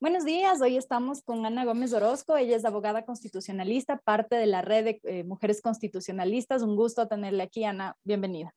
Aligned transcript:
Buenos 0.00 0.24
días, 0.24 0.60
hoy 0.60 0.76
estamos 0.76 1.22
con 1.22 1.44
Ana 1.44 1.64
Gómez 1.64 1.92
Orozco, 1.92 2.36
ella 2.36 2.54
es 2.54 2.64
abogada 2.64 3.04
constitucionalista, 3.04 3.96
parte 3.98 4.36
de 4.36 4.46
la 4.46 4.62
red 4.62 4.84
de 4.84 5.00
eh, 5.02 5.24
mujeres 5.24 5.60
constitucionalistas. 5.60 6.62
Un 6.62 6.76
gusto 6.76 7.08
tenerle 7.08 7.42
aquí, 7.42 7.64
Ana, 7.64 7.96
bienvenida. 8.04 8.54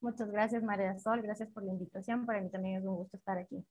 Muchas 0.00 0.30
gracias, 0.30 0.62
María 0.62 0.96
Sol, 1.00 1.20
gracias 1.20 1.50
por 1.50 1.64
la 1.64 1.72
invitación, 1.72 2.24
para 2.26 2.40
mí 2.40 2.48
también 2.48 2.76
es 2.76 2.84
un 2.84 2.94
gusto 2.94 3.16
estar 3.16 3.38
aquí. 3.38 3.66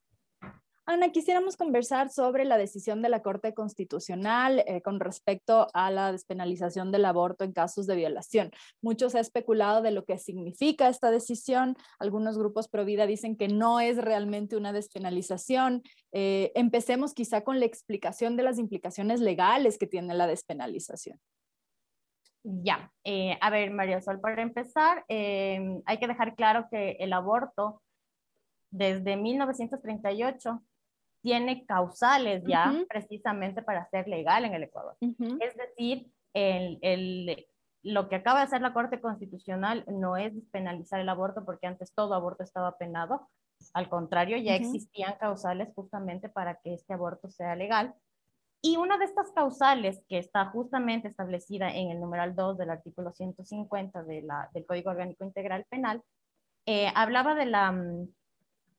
Ana, 0.90 1.10
quisiéramos 1.10 1.58
conversar 1.58 2.10
sobre 2.10 2.46
la 2.46 2.58
decisión 2.58 3.02
de 3.02 3.10
la 3.10 3.22
Corte 3.22 3.54
Constitucional 3.54 4.64
eh, 4.66 4.82
con 4.82 5.02
respecto 5.02 5.68
a 5.74 5.92
la 5.92 6.14
despenalización 6.14 6.94
del 6.94 7.04
aborto 7.04 7.44
en 7.44 7.52
casos 7.52 7.88
de 7.88 7.98
violación. 7.98 8.52
Muchos 8.82 9.14
ha 9.14 9.20
especulado 9.20 9.82
de 9.82 9.92
lo 9.92 10.06
que 10.06 10.18
significa 10.18 10.88
esta 10.88 11.12
decisión. 11.12 11.76
Algunos 12.00 12.38
grupos 12.38 12.70
pro 12.70 12.86
vida 12.86 13.06
dicen 13.06 13.36
que 13.36 13.50
no 13.50 13.82
es 13.82 13.98
realmente 13.98 14.56
una 14.56 14.72
despenalización. 14.72 15.84
Eh, 16.14 16.54
empecemos 16.56 17.14
quizá 17.14 17.42
con 17.42 17.60
la 17.60 17.66
explicación 17.66 18.38
de 18.38 18.44
las 18.44 18.58
implicaciones 18.58 19.20
legales 19.20 19.78
que 19.78 19.88
tiene 19.88 20.14
la 20.14 20.26
despenalización. 20.26 21.20
Ya, 22.44 22.94
eh, 23.04 23.38
a 23.42 23.50
ver, 23.50 23.72
María 23.72 24.00
Sol, 24.02 24.22
para 24.22 24.42
empezar, 24.42 25.04
hay 25.10 25.98
que 26.00 26.08
dejar 26.08 26.36
claro 26.38 26.70
que 26.72 26.92
el 27.02 27.12
aborto 27.12 27.82
desde 28.72 29.18
1938 29.18 30.62
tiene 31.28 31.66
causales 31.66 32.42
ya 32.48 32.74
precisamente 32.88 33.62
para 33.62 33.86
ser 33.90 34.08
legal 34.08 34.46
en 34.46 34.54
el 34.54 34.64
Ecuador. 34.64 34.96
Es 35.02 35.58
decir, 35.58 36.10
el, 36.34 37.46
lo 37.84 38.08
que 38.08 38.16
acaba 38.16 38.40
de 38.40 38.46
hacer 38.46 38.62
la 38.62 38.72
Corte 38.72 39.02
Constitucional 39.02 39.84
no 39.88 40.16
es 40.16 40.32
penalizar 40.52 41.02
el 41.02 41.10
aborto 41.10 41.44
porque 41.44 41.68
antes 41.68 41.94
todo 41.94 42.14
aborto 42.14 42.44
estaba 42.44 42.78
penado. 42.78 43.28
Al 43.74 43.90
contrario, 43.90 44.38
ya 44.38 44.56
existían 44.56 45.16
causales 45.20 45.68
justamente 45.76 46.30
para 46.30 46.62
que 46.62 46.76
este 46.76 46.94
aborto 46.94 47.30
sea 47.30 47.58
legal. 47.58 47.94
Y 48.62 48.78
una 48.78 48.98
de 48.98 49.04
estas 49.04 49.30
causales 49.34 50.02
que 50.08 50.20
está 50.20 50.46
justamente 50.46 51.10
establecida 51.10 51.76
en 51.76 51.92
el 51.92 52.00
numeral 52.00 52.36
2 52.36 52.58
del 52.58 52.70
artículo 52.70 53.12
150 53.12 54.02
de 54.04 54.22
la, 54.22 54.50
del 54.54 54.66
Código 54.66 54.92
Orgánico 54.92 55.26
Integral 55.26 55.66
Penal, 55.70 56.02
eh, 56.66 56.90
hablaba 56.96 57.36
de 57.36 57.48
la, 57.48 57.74
mm, 57.74 58.08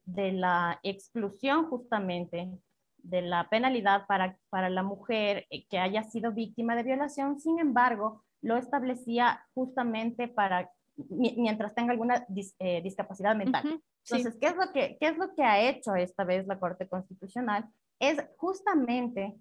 de 0.09 0.33
la 0.33 0.81
exclusión 0.83 1.67
justamente 1.69 2.51
de 2.98 3.23
la 3.23 3.48
penalidad 3.48 4.06
para, 4.06 4.39
para 4.48 4.70
la 4.70 4.83
mujer 4.83 5.47
eh, 5.51 5.67
que 5.69 5.78
haya 5.78 6.03
sido 6.03 6.33
víctima 6.33 6.75
de 6.77 6.83
violación, 6.83 7.39
sin 7.39 7.59
embargo, 7.59 8.25
lo 8.41 8.56
establecía 8.56 9.47
justamente 9.55 10.29
para 10.29 10.70
mientras 11.11 11.75
tenga 11.75 11.92
alguna 11.92 12.27
eh, 12.59 12.83
discapacidad 12.83 13.36
mental. 13.36 13.81
Entonces, 14.05 14.36
¿qué, 14.41 14.47
es 14.48 14.56
lo 14.56 14.73
que, 14.73 14.97
¿qué 14.98 15.09
es 15.09 15.19
lo 15.19 15.34
que 15.34 15.42
ha 15.42 15.61
hecho 15.61 15.95
esta 15.95 16.25
vez 16.25 16.47
la 16.47 16.59
Corte 16.59 16.89
Constitucional? 16.89 17.69
Es 18.01 18.17
justamente 18.36 19.36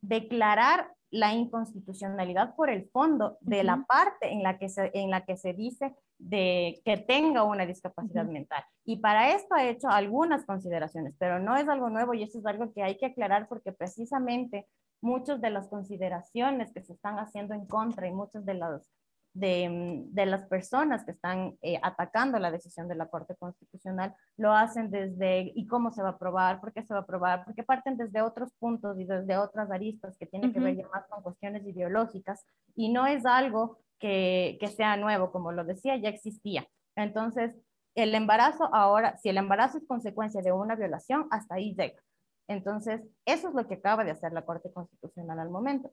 declarar 0.00 0.92
la 1.10 1.34
inconstitucionalidad 1.34 2.54
por 2.54 2.70
el 2.70 2.88
fondo 2.90 3.36
de 3.40 3.64
la 3.64 3.84
parte 3.86 4.32
en 4.32 4.42
la, 4.42 4.58
que 4.58 4.68
se, 4.68 4.90
en 4.94 5.10
la 5.10 5.24
que 5.24 5.36
se 5.36 5.52
dice 5.52 5.94
de 6.22 6.80
que 6.84 6.96
tenga 6.98 7.42
una 7.42 7.66
discapacidad 7.66 8.24
mental. 8.24 8.64
Y 8.84 8.98
para 8.98 9.34
esto 9.34 9.54
ha 9.54 9.64
hecho 9.64 9.88
algunas 9.88 10.44
consideraciones, 10.44 11.14
pero 11.18 11.40
no 11.40 11.56
es 11.56 11.68
algo 11.68 11.90
nuevo 11.90 12.14
y 12.14 12.22
eso 12.22 12.38
es 12.38 12.46
algo 12.46 12.72
que 12.72 12.82
hay 12.82 12.96
que 12.96 13.06
aclarar 13.06 13.48
porque 13.48 13.72
precisamente 13.72 14.68
muchas 15.00 15.40
de 15.40 15.50
las 15.50 15.68
consideraciones 15.68 16.72
que 16.72 16.82
se 16.82 16.92
están 16.92 17.18
haciendo 17.18 17.54
en 17.54 17.66
contra 17.66 18.06
y 18.06 18.12
muchas 18.12 18.44
de 18.46 18.54
las 18.54 18.88
de, 19.34 20.04
de, 20.08 20.26
las 20.26 20.44
personas 20.44 21.06
que 21.06 21.12
están 21.12 21.56
eh, 21.62 21.80
atacando 21.82 22.38
la 22.38 22.50
decisión 22.50 22.86
de 22.86 22.96
la 22.96 23.06
Corte 23.06 23.34
Constitucional 23.34 24.14
lo 24.36 24.52
hacen 24.52 24.90
desde 24.90 25.50
y 25.54 25.66
cómo 25.66 25.90
se 25.90 26.02
va 26.02 26.08
a 26.08 26.12
aprobar, 26.12 26.60
por 26.60 26.74
qué 26.74 26.82
se 26.82 26.92
va 26.92 27.00
a 27.00 27.02
aprobar, 27.02 27.46
porque 27.46 27.62
parten 27.62 27.96
desde 27.96 28.20
otros 28.20 28.52
puntos 28.58 28.98
y 29.00 29.06
desde 29.06 29.38
otras 29.38 29.70
aristas 29.70 30.18
que 30.18 30.26
tienen 30.26 30.52
que 30.52 30.60
ver 30.60 30.76
más 30.92 31.06
con 31.08 31.22
cuestiones 31.22 31.66
ideológicas 31.66 32.44
y 32.76 32.92
no 32.92 33.06
es 33.06 33.24
algo 33.24 33.78
que, 34.02 34.58
que 34.60 34.66
sea 34.66 34.96
nuevo, 34.96 35.30
como 35.30 35.52
lo 35.52 35.64
decía, 35.64 35.96
ya 35.96 36.08
existía. 36.08 36.66
Entonces, 36.96 37.54
el 37.94 38.14
embarazo 38.14 38.68
ahora, 38.74 39.16
si 39.18 39.28
el 39.28 39.38
embarazo 39.38 39.78
es 39.78 39.86
consecuencia 39.86 40.42
de 40.42 40.50
una 40.50 40.74
violación, 40.74 41.28
hasta 41.30 41.54
ahí 41.54 41.74
llega. 41.74 42.02
Entonces, 42.48 43.00
eso 43.24 43.48
es 43.48 43.54
lo 43.54 43.68
que 43.68 43.74
acaba 43.74 44.02
de 44.02 44.10
hacer 44.10 44.32
la 44.32 44.44
Corte 44.44 44.72
Constitucional 44.72 45.38
al 45.38 45.50
momento. 45.50 45.92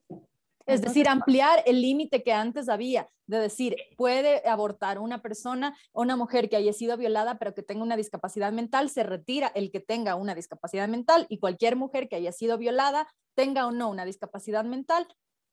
Es 0.65 0.81
decir, 0.81 1.07
ampliar 1.07 1.63
el 1.65 1.81
límite 1.81 2.23
que 2.23 2.33
antes 2.33 2.67
había, 2.67 3.07
de 3.27 3.39
decir, 3.39 3.75
puede 3.95 4.47
abortar 4.47 4.99
una 4.99 5.21
persona 5.21 5.77
o 5.93 6.01
una 6.01 6.15
mujer 6.15 6.49
que 6.49 6.55
haya 6.55 6.73
sido 6.73 6.97
violada, 6.97 7.37
pero 7.37 7.53
que 7.53 7.63
tenga 7.63 7.83
una 7.83 7.95
discapacidad 7.95 8.51
mental, 8.51 8.89
se 8.89 9.03
retira 9.03 9.51
el 9.55 9.71
que 9.71 9.79
tenga 9.79 10.15
una 10.15 10.35
discapacidad 10.35 10.87
mental 10.87 11.27
y 11.29 11.39
cualquier 11.39 11.75
mujer 11.75 12.09
que 12.09 12.17
haya 12.17 12.31
sido 12.31 12.57
violada, 12.57 13.07
tenga 13.35 13.67
o 13.67 13.71
no 13.71 13.89
una 13.89 14.05
discapacidad 14.05 14.63
mental, 14.63 15.07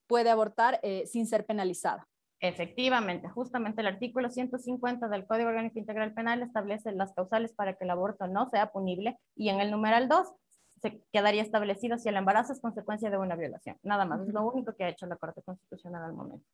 puede 0.07 0.31
abortar 0.31 0.81
eh, 0.83 1.07
sin 1.07 1.27
ser 1.27 1.47
penalizada. 1.47 2.07
Efectivamente, 2.49 3.29
justamente 3.29 3.81
el 3.81 3.89
artículo 3.89 4.31
150 4.31 5.09
del 5.09 5.27
Código 5.27 5.49
Orgánico 5.49 5.79
Integral 5.79 6.15
Penal 6.15 6.43
establece 6.43 6.93
las 6.93 7.13
causales 7.13 7.53
para 7.53 7.75
que 7.75 7.85
el 7.85 7.91
aborto 7.91 8.29
no 8.29 8.49
sea 8.49 8.71
punible 8.71 9.19
y 9.35 9.49
en 9.49 9.61
el 9.61 9.71
numeral 9.71 10.09
2 10.09 10.33
se 10.81 11.03
quedaría 11.13 11.43
establecido 11.43 11.99
si 11.99 12.09
el 12.09 12.17
embarazo 12.17 12.53
es 12.53 12.61
consecuencia 12.61 13.11
de 13.11 13.19
una 13.19 13.35
violación. 13.35 13.79
Nada 13.83 14.05
más, 14.05 14.21
es 14.21 14.33
lo 14.33 14.47
único 14.47 14.75
que 14.75 14.85
ha 14.85 14.89
hecho 14.91 15.07
la 15.07 15.17
Corte 15.17 15.43
Constitucional 15.43 16.05
al 16.05 16.13
momento. 16.13 16.47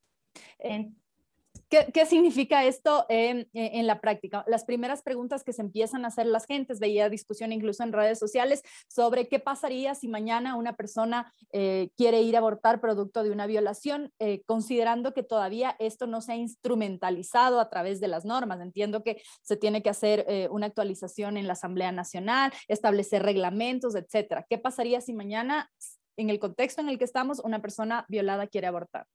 ¿Qué, 1.72 2.04
significa 2.04 2.66
esto 2.66 3.06
en, 3.08 3.48
la 3.86 4.02
práctica? 4.02 4.44
Las 4.46 4.66
primeras 4.66 5.00
preguntas 5.00 5.42
que 5.42 5.54
se 5.54 5.62
empiezan 5.62 6.04
a 6.04 6.08
hacer 6.08 6.26
las 6.26 6.44
gentes, 6.44 6.80
veía 6.80 7.08
discusión 7.08 7.50
incluso 7.50 7.82
en 7.82 7.94
redes 7.94 8.18
sociales 8.18 8.62
sobre 8.88 9.26
qué 9.26 9.38
pasaría 9.38 9.94
si 9.94 10.06
mañana 10.06 10.56
una 10.56 10.76
persona 10.76 11.32
eh, 11.50 11.88
quiere 11.96 12.20
ir 12.20 12.36
a 12.36 12.40
abortar 12.40 12.82
producto 12.82 13.22
de 13.22 13.30
una 13.30 13.46
violación, 13.46 14.12
eh, 14.18 14.42
considerando 14.44 15.14
que 15.14 15.22
todavía 15.22 15.74
esto 15.78 16.06
no 16.06 16.20
se 16.20 16.32
ha 16.32 16.36
instrumentalizado 16.36 17.58
a 17.58 17.70
través 17.70 18.00
de 18.00 18.08
las 18.08 18.26
normas. 18.26 18.60
Entiendo 18.60 19.02
que 19.02 19.22
se 19.40 19.56
tiene 19.56 19.82
que 19.82 19.88
hacer 19.88 20.26
eh, 20.28 20.48
una 20.50 20.66
actualización 20.66 21.38
en 21.38 21.46
la 21.46 21.54
Asamblea 21.54 21.90
Nacional, 21.90 22.52
establecer 22.68 23.22
reglamentos, 23.22 23.94
etcétera. 23.94 24.44
¿Qué 24.46 24.58
pasaría 24.58 25.00
si 25.00 25.14
mañana, 25.14 25.70
en 26.18 26.28
el 26.28 26.38
contexto 26.38 26.82
en 26.82 26.90
el 26.90 26.98
que 26.98 27.04
estamos, 27.04 27.40
una 27.42 27.62
persona 27.62 28.04
violada 28.10 28.46
quiere 28.46 28.66
abortar? 28.66 29.06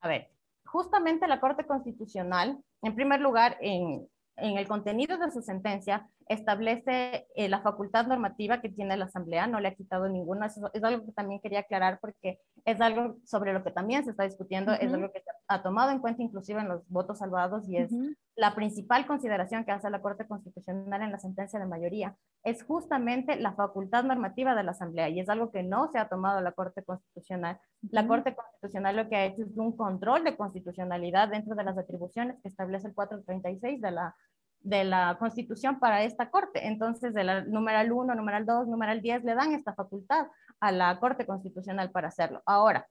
A 0.00 0.08
ver, 0.08 0.33
justamente 0.74 1.28
la 1.28 1.38
Corte 1.38 1.64
Constitucional, 1.64 2.58
en 2.82 2.96
primer 2.96 3.20
lugar, 3.20 3.56
en, 3.60 4.08
el 4.36 4.66
contenido 4.66 5.16
de 5.16 5.30
su 5.30 5.40
sentencia, 5.40 6.08
establece 6.28 7.26
eh, 7.34 7.48
la 7.48 7.60
facultad 7.60 8.06
normativa 8.06 8.60
que 8.60 8.68
tiene 8.68 8.96
la 8.96 9.06
Asamblea, 9.06 9.46
no 9.46 9.60
le 9.60 9.68
ha 9.68 9.74
quitado 9.74 10.08
ninguna. 10.08 10.46
es 10.46 10.84
algo 10.84 11.04
que 11.04 11.12
también 11.12 11.40
quería 11.40 11.60
aclarar 11.60 11.98
porque 12.00 12.38
es 12.64 12.80
algo 12.80 13.16
sobre 13.24 13.52
lo 13.52 13.62
que 13.62 13.70
también 13.70 14.04
se 14.04 14.10
está 14.10 14.24
discutiendo, 14.24 14.72
es 14.72 14.92
algo 14.92 15.12
que 15.12 15.20
se 15.20 15.30
ha 15.48 15.62
tomado 15.62 15.90
en 15.90 15.98
cuenta 15.98 16.22
inclusive 16.22 16.60
en 16.60 16.68
los 16.68 16.88
votos 16.88 17.18
salvados 17.18 17.68
y 17.68 17.76
es 17.76 17.90
la 18.36 18.54
principal 18.54 19.06
consideración 19.06 19.64
que 19.64 19.72
hace 19.72 19.90
la 19.90 20.02
Corte 20.02 20.26
Constitucional 20.26 21.02
en 21.02 21.12
la 21.12 21.18
sentencia 21.18 21.60
de 21.60 21.66
mayoría, 21.66 22.16
es 22.42 22.64
justamente 22.64 23.36
la 23.36 23.52
facultad 23.52 24.04
normativa 24.04 24.54
de 24.54 24.64
la 24.64 24.72
Asamblea 24.72 25.08
y 25.08 25.20
es 25.20 25.28
algo 25.28 25.50
que 25.50 25.62
no 25.62 25.90
se 25.92 25.98
ha 25.98 26.08
tomado 26.08 26.40
la 26.40 26.52
Corte 26.52 26.82
Constitucional. 26.82 27.60
La 27.90 28.06
Corte 28.06 28.34
Constitucional 28.34 28.96
lo 28.96 29.08
que 29.08 29.16
ha 29.16 29.24
hecho 29.26 29.42
es 29.42 29.56
un 29.56 29.76
control 29.76 30.24
de 30.24 30.36
constitucionalidad 30.36 31.28
dentro 31.28 31.54
de 31.54 31.64
las 31.64 31.78
atribuciones 31.78 32.36
que 32.42 32.48
establece 32.48 32.88
el 32.88 32.94
436 32.94 33.80
de 33.80 33.90
la 33.90 34.16
de 34.64 34.82
la 34.82 35.16
Constitución 35.18 35.78
para 35.78 36.02
esta 36.02 36.30
Corte. 36.30 36.66
Entonces, 36.66 37.14
de 37.14 37.22
la 37.22 37.44
numeral 37.44 37.92
1, 37.92 38.14
numeral 38.14 38.46
2, 38.46 38.66
numeral 38.66 39.02
10 39.02 39.22
le 39.22 39.34
dan 39.34 39.52
esta 39.52 39.74
facultad 39.74 40.26
a 40.58 40.72
la 40.72 40.98
Corte 40.98 41.26
Constitucional 41.26 41.90
para 41.90 42.08
hacerlo. 42.08 42.42
Ahora, 42.46 42.88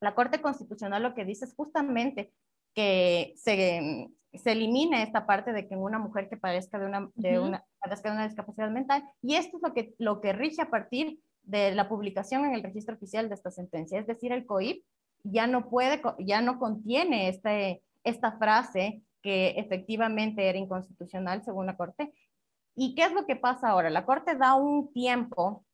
la 0.00 0.14
Corte 0.14 0.40
Constitucional 0.40 1.02
lo 1.02 1.14
que 1.14 1.24
dice 1.24 1.46
es 1.46 1.54
justamente 1.54 2.32
que 2.74 3.32
se, 3.36 4.10
se 4.34 4.52
elimine 4.52 5.02
esta 5.02 5.26
parte 5.26 5.52
de 5.52 5.66
que 5.66 5.76
una 5.76 5.98
mujer 5.98 6.28
que 6.28 6.36
padezca 6.36 6.78
de 6.78 6.86
una, 6.86 7.10
de 7.14 7.40
una, 7.40 7.64
padezca 7.80 8.10
de 8.10 8.16
una 8.16 8.28
discapacidad 8.28 8.70
mental, 8.70 9.02
y 9.22 9.36
esto 9.36 9.56
es 9.56 9.62
lo 9.62 9.72
que, 9.72 9.94
lo 9.98 10.20
que 10.20 10.34
rige 10.34 10.60
a 10.60 10.70
partir 10.70 11.18
de 11.42 11.74
la 11.74 11.88
publicación 11.88 12.44
en 12.44 12.52
el 12.52 12.62
registro 12.62 12.94
oficial 12.94 13.30
de 13.30 13.34
esta 13.34 13.50
sentencia, 13.50 13.98
es 13.98 14.06
decir, 14.06 14.30
el 14.30 14.44
COIP 14.44 14.84
ya 15.24 15.46
no 15.46 15.70
puede, 15.70 16.02
ya 16.18 16.42
no 16.42 16.58
contiene 16.58 17.30
este, 17.30 17.82
esta 18.04 18.32
frase 18.32 19.02
que 19.22 19.50
efectivamente 19.56 20.48
era 20.48 20.58
inconstitucional 20.58 21.42
según 21.44 21.66
la 21.66 21.76
Corte. 21.76 22.12
¿Y 22.74 22.94
qué 22.94 23.04
es 23.04 23.12
lo 23.12 23.26
que 23.26 23.36
pasa 23.36 23.68
ahora? 23.68 23.90
La 23.90 24.04
Corte 24.04 24.36
da 24.36 24.54
un 24.54 24.92
tiempo 24.92 25.64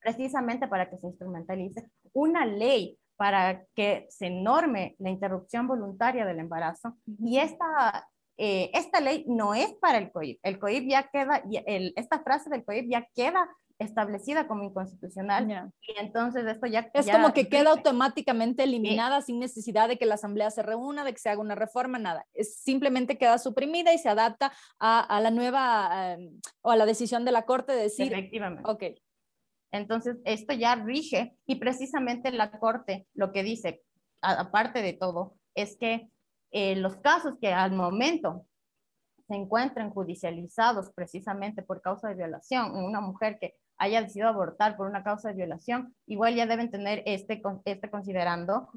precisamente 0.00 0.68
para 0.68 0.90
que 0.90 0.98
se 0.98 1.06
instrumentalice 1.06 1.88
una 2.12 2.44
ley 2.44 2.98
para 3.18 3.64
que 3.74 4.06
se 4.10 4.30
norme 4.30 4.94
la 5.00 5.10
interrupción 5.10 5.66
voluntaria 5.66 6.24
del 6.24 6.38
embarazo. 6.38 6.96
Y 7.20 7.38
esta, 7.38 8.08
eh, 8.36 8.70
esta 8.72 9.00
ley 9.00 9.24
no 9.26 9.54
es 9.54 9.74
para 9.74 9.98
el 9.98 10.12
COIP. 10.12 10.38
El 10.44 10.60
COIP 10.60 10.88
ya 10.88 11.08
queda, 11.08 11.42
el, 11.66 11.92
esta 11.96 12.20
frase 12.22 12.48
del 12.48 12.64
COIP 12.64 12.88
ya 12.88 13.08
queda 13.16 13.48
establecida 13.78 14.48
como 14.48 14.64
inconstitucional. 14.64 15.72
Y 15.80 16.00
entonces 16.00 16.44
esto 16.46 16.66
ya... 16.66 16.90
Es 16.92 17.10
como 17.10 17.32
que 17.32 17.48
queda 17.48 17.70
automáticamente 17.70 18.64
eliminada 18.64 19.22
sin 19.22 19.38
necesidad 19.38 19.88
de 19.88 19.98
que 19.98 20.06
la 20.06 20.14
Asamblea 20.14 20.50
se 20.50 20.62
reúna, 20.62 21.04
de 21.04 21.12
que 21.12 21.18
se 21.18 21.28
haga 21.28 21.40
una 21.40 21.54
reforma, 21.54 21.98
nada. 21.98 22.26
Es, 22.34 22.60
simplemente 22.60 23.18
queda 23.18 23.38
suprimida 23.38 23.92
y 23.94 23.98
se 23.98 24.08
adapta 24.08 24.52
a, 24.80 25.00
a 25.00 25.20
la 25.20 25.30
nueva 25.30 26.14
em, 26.14 26.40
o 26.62 26.70
a 26.70 26.76
la 26.76 26.86
decisión 26.86 27.24
de 27.24 27.32
la 27.32 27.42
Corte 27.42 27.72
de 27.72 27.82
decir... 27.82 28.12
Efectivamente. 28.12 28.68
Ok. 28.68 28.84
Entonces, 29.70 30.16
esto 30.24 30.54
ya 30.54 30.74
rige 30.74 31.36
y 31.46 31.56
precisamente 31.56 32.32
la 32.32 32.50
Corte 32.50 33.06
lo 33.14 33.32
que 33.32 33.42
dice, 33.42 33.82
aparte 34.22 34.82
de 34.82 34.94
todo, 34.94 35.36
es 35.54 35.76
que 35.76 36.08
eh, 36.50 36.74
los 36.76 36.96
casos 36.96 37.34
que 37.40 37.52
al 37.52 37.72
momento 37.72 38.46
se 39.28 39.34
encuentren 39.34 39.90
judicializados 39.90 40.90
precisamente 40.94 41.62
por 41.62 41.82
causa 41.82 42.08
de 42.08 42.14
violación, 42.14 42.74
una 42.74 43.00
mujer 43.00 43.38
que 43.38 43.56
haya 43.78 44.02
decidido 44.02 44.28
abortar 44.28 44.76
por 44.76 44.88
una 44.88 45.04
causa 45.04 45.28
de 45.28 45.34
violación, 45.34 45.94
igual 46.06 46.34
ya 46.34 46.46
deben 46.46 46.70
tener 46.70 47.02
este, 47.06 47.40
este 47.64 47.90
considerando, 47.90 48.68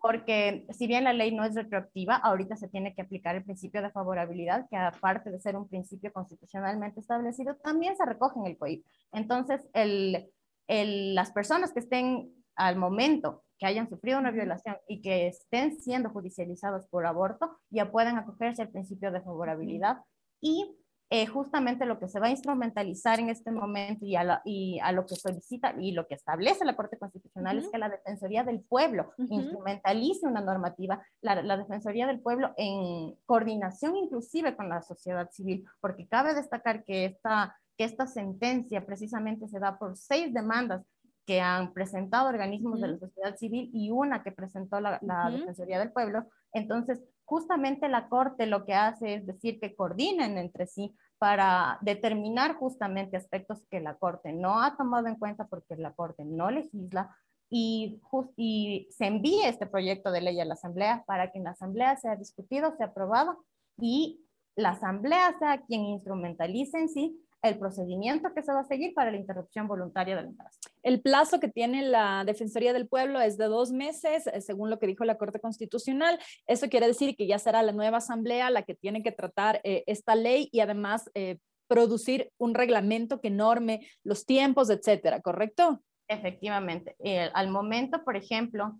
porque 0.00 0.66
si 0.70 0.86
bien 0.86 1.04
la 1.04 1.12
ley 1.12 1.32
no 1.34 1.44
es 1.44 1.54
retroactiva, 1.54 2.16
ahorita 2.16 2.56
se 2.56 2.68
tiene 2.68 2.94
que 2.94 3.02
aplicar 3.02 3.36
el 3.36 3.44
principio 3.44 3.82
de 3.82 3.90
favorabilidad, 3.90 4.66
que 4.68 4.76
aparte 4.76 5.30
de 5.30 5.40
ser 5.40 5.56
un 5.56 5.68
principio 5.68 6.12
constitucionalmente 6.12 7.00
establecido, 7.00 7.56
también 7.56 7.96
se 7.96 8.04
recoge 8.04 8.40
en 8.40 8.46
el 8.46 8.58
COIP. 8.58 8.84
Entonces, 9.12 9.62
el, 9.72 10.28
el, 10.66 11.14
las 11.14 11.30
personas 11.30 11.72
que 11.72 11.80
estén 11.80 12.32
al 12.56 12.76
momento 12.76 13.44
que 13.58 13.66
hayan 13.66 13.88
sufrido 13.88 14.18
una 14.18 14.32
violación 14.32 14.76
y 14.88 15.00
que 15.02 15.28
estén 15.28 15.80
siendo 15.80 16.10
judicializados 16.10 16.88
por 16.88 17.06
aborto, 17.06 17.58
ya 17.70 17.92
pueden 17.92 18.18
acogerse 18.18 18.62
al 18.62 18.70
principio 18.70 19.12
de 19.12 19.20
favorabilidad 19.20 19.98
y 20.40 20.76
eh, 21.14 21.26
justamente 21.26 21.84
lo 21.84 21.98
que 21.98 22.08
se 22.08 22.18
va 22.18 22.28
a 22.28 22.30
instrumentalizar 22.30 23.20
en 23.20 23.28
este 23.28 23.50
momento 23.50 24.06
y 24.06 24.16
a, 24.16 24.40
y 24.46 24.78
a, 24.80 24.92
lo 24.92 25.04
que 25.04 25.14
solicita 25.14 25.74
y 25.78 25.92
lo 25.92 26.06
que 26.06 26.14
establece 26.14 26.64
la 26.64 26.74
Corte 26.74 26.98
Constitucional 26.98 27.58
es 27.58 27.68
que 27.68 27.76
la 27.76 27.90
Defensoría 27.90 28.44
del 28.44 28.60
Pueblo 28.60 29.12
instrumentalice 29.18 30.26
una 30.26 30.40
normativa, 30.40 31.06
la, 31.20 31.42
la, 31.42 31.58
Defensoría 31.58 32.06
del 32.06 32.20
Pueblo 32.20 32.54
en 32.56 33.14
coordinación 33.26 33.94
inclusive 33.94 34.56
con 34.56 34.70
la 34.70 34.80
sociedad 34.80 35.30
civil, 35.30 35.66
porque 35.82 36.08
cabe 36.08 36.32
destacar 36.32 36.82
que 36.82 37.04
esta, 37.04 37.58
que 37.76 37.84
esta 37.84 38.06
sentencia 38.06 38.86
precisamente 38.86 39.48
se 39.48 39.58
da 39.58 39.78
por 39.78 39.98
seis 39.98 40.32
demandas 40.32 40.82
que 41.26 41.42
han 41.42 41.74
presentado 41.74 42.30
organismos 42.30 42.80
de 42.80 42.88
la 42.88 42.98
sociedad 42.98 43.36
civil 43.36 43.70
y 43.74 43.90
una 43.90 44.22
que 44.22 44.32
presentó 44.32 44.80
la, 44.80 44.98
la 45.02 45.30
Defensoría 45.30 45.78
del 45.78 45.92
Pueblo. 45.92 46.24
Entonces, 46.54 47.02
justamente 47.32 47.88
la 47.88 48.10
Corte 48.10 48.44
lo 48.44 48.66
que 48.66 48.74
hace 48.74 49.14
es 49.14 49.26
decir 49.26 49.58
que 49.58 49.74
coordinen 49.74 50.36
entre 50.36 50.66
sí 50.66 50.94
para 51.16 51.78
determinar 51.80 52.56
justamente 52.56 53.16
aspectos 53.16 53.64
que 53.70 53.80
la 53.80 53.94
Corte 53.94 54.34
no 54.34 54.60
ha 54.60 54.76
tomado 54.76 55.06
en 55.06 55.16
cuenta 55.16 55.46
porque 55.46 55.74
la 55.76 55.94
Corte 55.94 56.26
no 56.26 56.50
legisla 56.50 57.16
y, 57.48 58.02
y 58.36 58.86
se 58.90 59.06
envíe 59.06 59.46
este 59.46 59.66
proyecto 59.66 60.12
de 60.12 60.20
ley 60.20 60.38
a 60.40 60.44
la 60.44 60.52
Asamblea 60.52 61.04
para 61.06 61.32
que 61.32 61.38
en 61.38 61.44
la 61.44 61.52
Asamblea 61.52 61.96
sea 61.96 62.16
discutido, 62.16 62.76
sea 62.76 62.88
aprobado 62.88 63.42
y 63.78 64.26
la 64.54 64.72
Asamblea 64.72 65.34
sea 65.38 65.62
quien 65.62 65.86
instrumentalice 65.86 66.80
en 66.80 66.90
sí 66.90 67.18
el 67.42 67.58
procedimiento 67.58 68.32
que 68.34 68.42
se 68.42 68.52
va 68.52 68.60
a 68.60 68.64
seguir 68.64 68.94
para 68.94 69.10
la 69.10 69.16
interrupción 69.16 69.66
voluntaria 69.66 70.14
del 70.14 70.26
embarazo. 70.26 70.60
El 70.82 71.02
plazo 71.02 71.40
que 71.40 71.48
tiene 71.48 71.82
la 71.82 72.24
Defensoría 72.24 72.72
del 72.72 72.88
Pueblo 72.88 73.20
es 73.20 73.36
de 73.36 73.46
dos 73.46 73.72
meses, 73.72 74.28
eh, 74.28 74.40
según 74.40 74.70
lo 74.70 74.78
que 74.78 74.86
dijo 74.86 75.04
la 75.04 75.18
Corte 75.18 75.40
Constitucional. 75.40 76.18
Eso 76.46 76.68
quiere 76.68 76.86
decir 76.86 77.16
que 77.16 77.26
ya 77.26 77.38
será 77.40 77.62
la 77.62 77.72
nueva 77.72 77.98
Asamblea 77.98 78.50
la 78.50 78.62
que 78.62 78.76
tiene 78.76 79.02
que 79.02 79.10
tratar 79.10 79.60
eh, 79.64 79.82
esta 79.86 80.14
ley 80.14 80.48
y 80.52 80.60
además 80.60 81.10
eh, 81.14 81.38
producir 81.66 82.30
un 82.38 82.54
reglamento 82.54 83.20
que 83.20 83.30
norme 83.30 83.88
los 84.04 84.24
tiempos, 84.24 84.70
etcétera, 84.70 85.20
¿correcto? 85.20 85.82
Efectivamente. 86.08 86.94
al 87.32 87.48
momento, 87.50 88.04
por 88.04 88.16
ejemplo, 88.16 88.78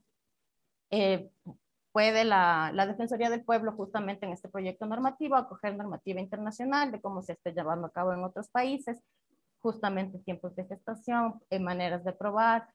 puede 1.93 2.25
la, 2.25 2.71
la, 2.75 2.87
Defensoría 2.87 3.31
del 3.31 3.45
Pueblo 3.45 3.73
justamente 3.73 4.27
en 4.27 4.33
este 4.33 4.49
proyecto 4.49 4.87
normativo 4.87 5.37
acoger 5.37 5.77
normativa 5.77 6.21
internacional 6.21 6.91
de 6.91 7.01
cómo 7.01 7.23
se 7.23 7.33
está 7.33 7.51
llevando 7.51 7.87
a 7.87 7.93
cabo 7.93 8.13
en 8.13 8.25
otros 8.25 8.49
países, 8.49 8.99
justamente 9.61 10.19
tiempos 10.19 10.57
de 10.57 10.65
gestación, 10.65 11.41
maneras 11.61 12.05
de 12.05 12.13
probar, 12.13 12.69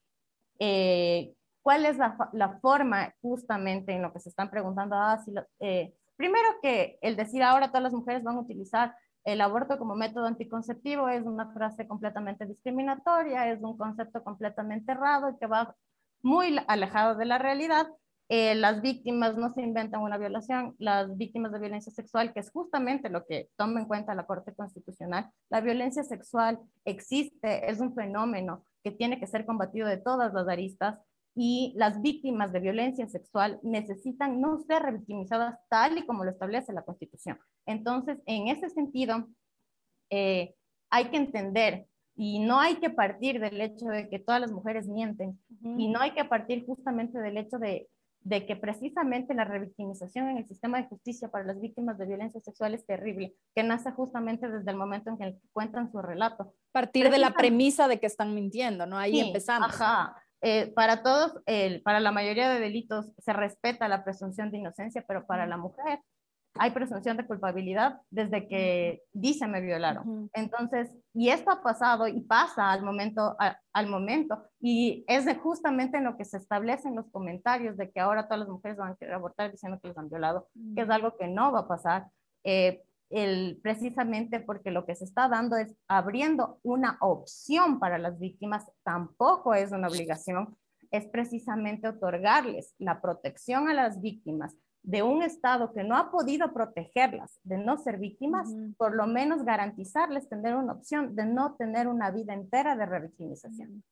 eh, 0.60 1.34
cuál 1.62 1.86
es 1.86 1.98
la, 1.98 2.30
la, 2.32 2.60
forma 2.60 3.14
justamente 3.22 3.92
en 3.92 4.02
lo 4.02 4.14
que 4.14 4.20
se 4.20 4.30
están 4.30 4.50
preguntando. 4.50 4.96
Ah, 4.96 5.22
si 5.24 5.34
eh, 5.60 5.94
primero 6.16 6.48
que 6.62 6.98
el 7.02 7.16
decir 7.16 7.44
ahora 7.44 7.68
todas 7.68 7.84
las 7.84 7.94
mujeres 7.94 8.24
van 8.24 8.38
a 8.38 8.42
utilizar 8.42 8.96
el 9.26 9.42
aborto 9.42 9.78
como 9.78 9.96
método 9.96 10.26
anticonceptivo 10.26 11.10
es 11.10 11.26
una 11.26 11.52
frase 11.52 11.86
completamente 11.86 12.46
discriminatoria, 12.46 13.52
es 13.52 13.62
un 13.62 13.78
concepto 13.78 14.24
completamente 14.24 14.94
errado 14.94 15.38
que 15.38 15.48
va 15.48 15.76
muy 16.22 16.58
alejado 16.68 17.16
de 17.16 17.26
la 17.26 17.38
realidad 17.38 17.88
eh, 18.30 18.56
las 18.56 18.82
víctimas 18.82 19.38
no 19.38 19.54
se 19.54 19.62
inventan 19.62 20.02
una 20.02 20.18
violación, 20.18 20.76
las 20.80 21.16
víctimas 21.18 21.52
de 21.54 21.60
violencia 21.60 21.92
sexual, 21.92 22.34
que 22.34 22.42
es 22.42 22.52
justamente 22.52 23.10
lo 23.10 23.26
que 23.26 23.50
toma 23.56 23.80
en 23.80 23.86
cuenta 23.86 24.16
la 24.16 24.26
Corte 24.26 24.54
Constitucional, 24.54 25.30
la 25.50 25.62
violencia 25.62 26.04
sexual 26.04 26.60
existe, 26.84 27.70
es 27.70 27.80
un 27.80 27.96
fenómeno 27.96 28.66
que 28.84 28.92
tiene 28.92 29.20
que 29.20 29.28
ser 29.28 29.46
combatido 29.46 29.88
de 29.88 29.98
todas 29.98 30.34
las 30.34 30.48
aristas 30.48 31.00
y 31.36 31.74
las 31.78 32.02
víctimas 32.02 32.52
de 32.52 32.60
violencia 32.60 33.08
sexual 33.08 33.60
necesitan 33.64 34.42
no 34.42 34.60
ser 34.60 34.82
revictimizadas 34.82 35.60
tal 35.70 35.98
y 35.98 36.06
como 36.06 36.26
lo 36.26 36.32
establece 36.32 36.74
la 36.74 36.82
Constitución. 36.82 37.40
Entonces, 37.66 38.18
en 38.26 38.48
ese 38.48 38.70
sentido, 38.70 39.28
eh, 40.10 40.56
hay 40.90 41.06
que 41.06 41.18
entender 41.18 41.86
y 42.16 42.40
no 42.40 42.60
hay 42.60 42.78
que 42.78 42.90
partir 42.90 43.40
del 43.40 43.62
hecho 43.62 43.86
de 43.86 44.10
que 44.10 44.20
todas 44.20 44.42
las 44.42 44.52
mujeres 44.52 44.88
mienten 44.88 45.40
y 45.62 45.88
no 45.88 46.00
hay 46.00 46.12
que 46.12 46.26
partir 46.26 46.66
justamente 46.66 47.20
del 47.20 47.38
hecho 47.38 47.60
de 47.60 47.88
de 48.28 48.46
que 48.46 48.58
precisamente 48.58 49.34
la 49.34 49.46
revictimización 49.46 50.28
en 50.28 50.38
el 50.38 50.46
sistema 50.46 50.82
de 50.82 50.88
justicia 50.88 51.30
para 51.30 51.46
las 51.46 51.62
víctimas 51.62 51.98
de 51.98 52.06
violencia 52.06 52.42
sexual 52.42 52.74
es 52.74 52.86
terrible, 52.86 53.34
que 53.56 53.64
nace 53.64 53.90
justamente 53.92 54.50
desde 54.50 54.70
el 54.70 54.76
momento 54.76 55.10
en 55.10 55.18
que 55.18 55.38
cuentan 55.54 55.90
su 55.90 56.02
relato. 56.02 56.54
Partir 56.74 57.10
de 57.10 57.20
la 57.20 57.32
premisa 57.32 57.88
de 57.88 58.02
que 58.02 58.06
están 58.06 58.36
mintiendo, 58.36 58.86
¿no? 58.86 58.98
Ahí 58.98 59.22
empezamos. 59.22 59.70
Ajá. 59.70 60.22
Eh, 60.42 60.72
para 60.76 61.02
todos, 61.04 61.42
para 61.84 62.02
la 62.02 62.12
mayoría 62.12 62.50
de 62.50 62.60
delitos 62.60 63.14
se 63.18 63.32
respeta 63.32 63.88
la 63.88 64.04
presunción 64.04 64.52
de 64.52 64.58
inocencia, 64.58 65.06
pero 65.08 65.26
para 65.26 65.48
la 65.48 65.56
mujer 65.56 66.00
hay 66.60 66.72
presunción 66.72 67.18
de 67.18 67.26
culpabilidad 67.26 68.02
desde 68.10 68.48
que 68.48 69.04
dice 69.14 69.48
me 69.48 69.62
violaron. 69.62 70.30
Entonces, 70.34 70.90
y 71.14 71.30
esto 71.30 71.52
ha 71.52 71.62
pasado 71.62 72.08
y 72.08 72.22
pasa 72.22 72.72
al 72.72 72.84
momento, 72.84 73.36
al 73.74 73.88
momento, 73.88 74.44
y 74.60 75.04
es 75.08 75.26
justamente 75.38 75.98
en 75.98 76.04
lo 76.04 76.18
que 76.18 76.26
se 76.26 76.38
establece 76.38 76.88
en 76.88 76.96
los 76.96 77.10
comentarios 77.12 77.78
de 77.78 77.92
que 77.92 78.00
ahora 78.00 78.26
todas 78.26 78.40
las 78.40 78.50
mujeres 78.50 78.78
van 78.78 78.94
a 78.94 78.96
querer 78.96 79.16
abortar 79.16 79.52
diciendo 79.52 79.80
que 79.82 79.90
les 79.90 79.98
han 79.98 80.10
violado, 80.10 80.48
que 80.76 80.82
es 80.82 80.90
algo 80.90 81.16
que 81.18 81.28
no 81.28 81.52
va 81.52 81.60
a 81.60 81.68
pasar. 81.68 82.08
Eh, 82.44 82.82
el, 83.10 83.60
precisamente 83.64 84.40
porque 84.40 84.72
lo 84.72 84.86
que 84.86 84.96
se 84.96 85.06
está 85.06 85.30
dando 85.30 85.56
es 85.56 85.74
abriendo 85.88 86.60
una 86.64 86.98
opción 87.00 87.80
para 87.80 87.98
las 87.98 88.20
víctimas, 88.20 88.70
tampoco 88.84 89.54
es 89.54 89.72
una 89.72 89.88
obligación, 89.88 90.58
es 90.92 91.06
precisamente 91.08 91.88
otorgarles 91.88 92.74
la 92.78 93.02
protección 93.02 93.70
a 93.70 93.74
las 93.74 94.02
víctimas 94.02 94.56
de 94.88 95.04
un 95.04 95.22
Estado 95.22 95.74
que 95.74 95.84
no 95.84 95.98
ha 95.98 96.10
podido 96.10 96.54
protegerlas 96.54 97.42
de 97.44 97.58
no 97.58 97.78
ser 97.78 97.98
víctimas, 97.98 98.48
por 98.78 98.96
lo 98.96 99.06
menos 99.06 99.44
garantizarles 99.44 100.30
tener 100.30 100.56
una 100.56 100.72
opción 100.72 101.14
de 101.14 101.26
no 101.26 101.56
tener 101.56 101.90
una 101.90 102.10
vida 102.10 102.34
entera 102.34 102.74
de 102.78 102.86
revictimización. 102.86 103.84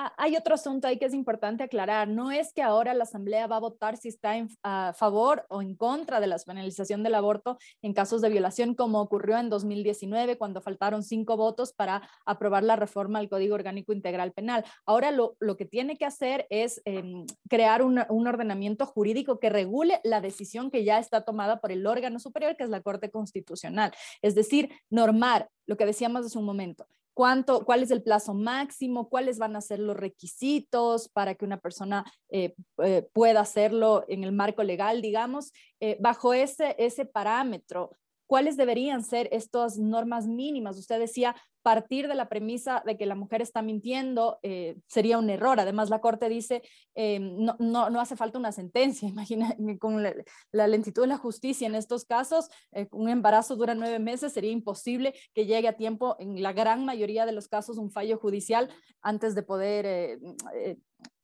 Ah, 0.00 0.14
hay 0.16 0.36
otro 0.36 0.54
asunto 0.54 0.86
ahí 0.86 0.96
que 0.96 1.06
es 1.06 1.12
importante 1.12 1.64
aclarar. 1.64 2.06
No 2.06 2.30
es 2.30 2.52
que 2.52 2.62
ahora 2.62 2.94
la 2.94 3.02
Asamblea 3.02 3.48
va 3.48 3.56
a 3.56 3.60
votar 3.60 3.96
si 3.96 4.06
está 4.06 4.32
a 4.62 4.92
favor 4.92 5.44
o 5.48 5.60
en 5.60 5.74
contra 5.74 6.20
de 6.20 6.28
la 6.28 6.38
penalización 6.38 7.02
del 7.02 7.16
aborto 7.16 7.58
en 7.82 7.94
casos 7.94 8.22
de 8.22 8.28
violación, 8.28 8.76
como 8.76 9.00
ocurrió 9.00 9.36
en 9.38 9.50
2019, 9.50 10.38
cuando 10.38 10.60
faltaron 10.60 11.02
cinco 11.02 11.36
votos 11.36 11.72
para 11.72 12.08
aprobar 12.24 12.62
la 12.62 12.76
reforma 12.76 13.18
al 13.18 13.28
Código 13.28 13.56
Orgánico 13.56 13.92
Integral 13.92 14.30
Penal. 14.32 14.64
Ahora 14.86 15.10
lo, 15.10 15.36
que 15.56 15.64
tiene 15.64 15.96
que 15.96 16.04
hacer 16.04 16.46
es 16.48 16.80
em, 16.84 17.26
crear 17.48 17.82
un, 17.82 18.00
un 18.08 18.28
ordenamiento 18.28 18.86
jurídico 18.86 19.40
que 19.40 19.50
regule 19.50 20.00
la 20.04 20.20
decisión 20.20 20.70
que 20.70 20.84
ya 20.84 21.00
está 21.00 21.22
tomada 21.24 21.60
por 21.60 21.72
el 21.72 21.84
órgano 21.88 22.20
superior, 22.20 22.56
que 22.56 22.62
es 22.62 22.70
la 22.70 22.82
Corte 22.82 23.10
Constitucional. 23.10 23.90
Es 24.22 24.36
decir, 24.36 24.70
normar 24.90 25.48
lo 25.66 25.76
que 25.76 25.86
decíamos 25.86 26.24
hace 26.24 26.38
un 26.38 26.44
momento, 26.44 26.86
cuánto, 27.18 27.64
cuál 27.64 27.82
es 27.82 27.90
el 27.90 28.04
plazo 28.04 28.32
máximo, 28.32 29.08
cuáles 29.08 29.38
van 29.38 29.56
a 29.56 29.60
ser 29.60 29.80
los 29.80 29.96
requisitos 29.96 31.08
para 31.08 31.34
que 31.34 31.44
una 31.44 31.58
persona 31.58 32.04
eh, 32.28 32.54
eh, 32.84 33.08
pueda 33.12 33.40
hacerlo 33.40 34.04
en 34.06 34.22
el 34.22 34.30
marco 34.30 34.62
legal, 34.62 35.02
digamos, 35.02 35.52
eh, 35.80 35.96
bajo 35.98 36.32
ese, 36.32 36.76
ese 36.78 37.06
parámetro 37.06 37.90
¿cuáles 38.28 38.56
deberían 38.56 39.02
ser 39.02 39.28
estas 39.32 39.78
normas 39.78 40.28
mínimas? 40.28 40.78
Usted 40.78 41.00
decía, 41.00 41.34
partir 41.68 42.08
de 42.08 42.14
la 42.14 42.30
premisa 42.30 42.82
de 42.86 42.96
que 42.96 43.04
la 43.04 43.14
mujer 43.14 43.42
está 43.42 43.60
mintiendo 43.60 44.38
eh, 44.42 44.78
sería 44.86 45.18
un 45.18 45.28
error. 45.28 45.60
Además, 45.60 45.90
la 45.90 46.00
Corte 46.00 46.30
dice, 46.30 46.62
eh, 46.94 47.18
no, 47.20 47.56
no, 47.58 47.90
no, 47.90 48.00
hace 48.00 48.16
falta 48.16 48.38
una 48.38 48.52
sentencia. 48.52 49.06
Imagina, 49.16 49.54
con 49.78 50.02
la, 50.02 50.66
lentitud 50.66 51.02
de 51.02 51.08
la 51.08 51.18
justicia 51.18 51.66
en 51.66 51.74
estos 51.74 52.06
casos, 52.06 52.48
eh, 52.72 52.88
un 52.90 53.10
embarazo 53.10 53.54
dura 53.54 53.74
nueve 53.74 53.98
meses, 53.98 54.32
sería 54.32 54.50
imposible 54.50 55.12
que 55.34 55.44
llegue 55.44 55.68
a 55.68 55.76
tiempo, 55.76 56.16
en 56.20 56.42
la 56.42 56.54
gran 56.54 56.86
mayoría 56.86 57.26
de 57.26 57.32
los 57.32 57.48
casos, 57.48 57.76
un 57.76 57.90
fallo 57.90 58.16
judicial 58.16 58.70
antes 59.02 59.34
de 59.34 59.42
poder 59.42 59.84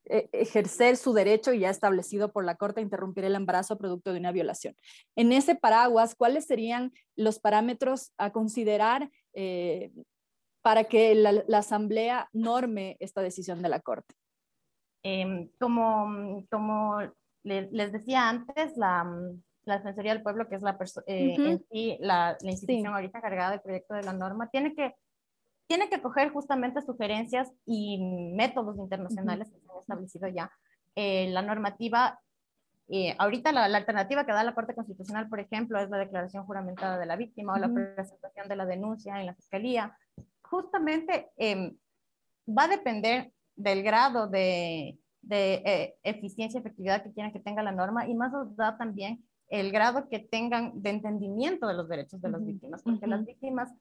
e, 0.07 0.29
ejercer 0.33 0.99
su 0.99 1.15
derecho 1.15 1.55
ya 1.55 1.71
establecido 1.71 2.31
por 2.31 2.45
la 2.45 2.57
Corte 2.57 2.81
a 2.81 2.83
interrumpir 2.83 3.25
el 3.25 3.35
embarazo 3.35 3.79
producto 3.79 4.13
de 4.13 4.21
una 4.21 4.33
violación. 4.33 4.77
En 5.17 5.33
ese 5.33 5.55
paraguas, 5.55 6.15
¿cuáles 6.15 6.45
serían 6.45 6.93
los 7.17 7.39
parámetros 7.39 8.13
a 8.19 8.31
considerar 8.31 9.11
eh, 9.33 9.91
para 10.65 10.85
que 10.85 11.15
la, 11.15 11.59
Asamblea 11.59 12.31
norme 12.33 12.97
esta 12.99 13.21
decisión 13.21 13.61
de 13.61 13.69
la 13.69 13.81
Corte? 13.81 14.15
Em, 15.03 15.51
como 15.61 16.43
como 16.51 17.01
les 17.43 17.93
decía 17.93 18.31
antes, 18.31 18.75
la, 18.79 19.05
la 19.67 19.77
Defensoría 19.77 20.15
del 20.15 20.23
Pueblo, 20.23 20.49
que 20.49 20.55
es 20.55 20.63
la, 20.63 20.79
eh, 21.07 21.35
en 21.37 21.65
sí, 21.71 21.99
la, 22.01 22.39
la 22.41 22.51
institución 22.51 22.95
ahorita 22.95 23.19
encargada 23.19 23.51
del 23.51 23.61
proyecto 23.61 23.93
de 23.93 24.05
la 24.05 24.15
norma, 24.15 24.49
tiene 24.49 24.75
que, 24.75 24.95
tiene 25.67 25.91
que 25.91 26.01
coger 26.01 26.31
justamente 26.31 26.81
sugerencias 26.81 27.53
y 27.67 27.99
métodos 28.35 28.79
internacionales 28.79 29.51
que 29.51 29.61
se 29.61 29.71
han 29.71 29.81
establecido 29.81 30.29
ya. 30.29 30.51
Eh, 30.97 31.29
la 31.29 31.43
normativa 31.43 32.19
eh, 32.89 33.15
ahorita 33.19 33.53
la, 33.53 33.65
alternativa 33.65 34.27
que 34.27 34.33
da 34.33 34.45
la 34.45 34.55
Corte 34.55 34.75
Constitucional, 34.75 35.29
por 35.29 35.41
ejemplo, 35.41 35.79
es 35.79 35.89
la 35.91 35.99
declaración 35.99 36.45
juramentada 36.45 36.99
de 36.99 37.07
la 37.07 37.17
víctima 37.17 37.55
o 37.55 37.57
la 37.57 37.73
presentación 37.73 38.49
de 38.49 38.57
la 38.57 38.67
denuncia 38.67 39.21
en 39.21 39.27
la 39.27 39.35
Fiscalía. 39.35 39.97
Justamente 40.55 41.31
em, 41.37 41.77
va 42.47 42.65
a 42.65 42.69
depender 42.69 43.33
del 43.57 43.83
grado 43.83 44.29
de, 44.29 44.97
de 45.21 45.55
eh, 45.65 45.97
eficiencia 46.05 46.59
y 46.59 46.61
efectividad 46.61 47.03
que 47.03 47.13
quieren 47.13 47.33
que 47.33 47.41
tenga 47.41 47.63
la 47.65 47.73
norma 47.73 48.07
y 48.07 48.15
más 48.15 48.31
nos 48.31 48.55
da 48.55 48.77
también 48.77 49.25
el 49.49 49.73
grado 49.73 50.09
que 50.09 50.21
tengan 50.21 50.81
de 50.81 50.91
entendimiento 50.91 51.67
de 51.67 51.75
los 51.75 51.89
derechos 51.89 52.21
de 52.23 52.31
las 52.31 52.45
víctimas, 52.45 52.83
porque 52.85 53.07
las 53.09 53.25
víctimas 53.25 53.73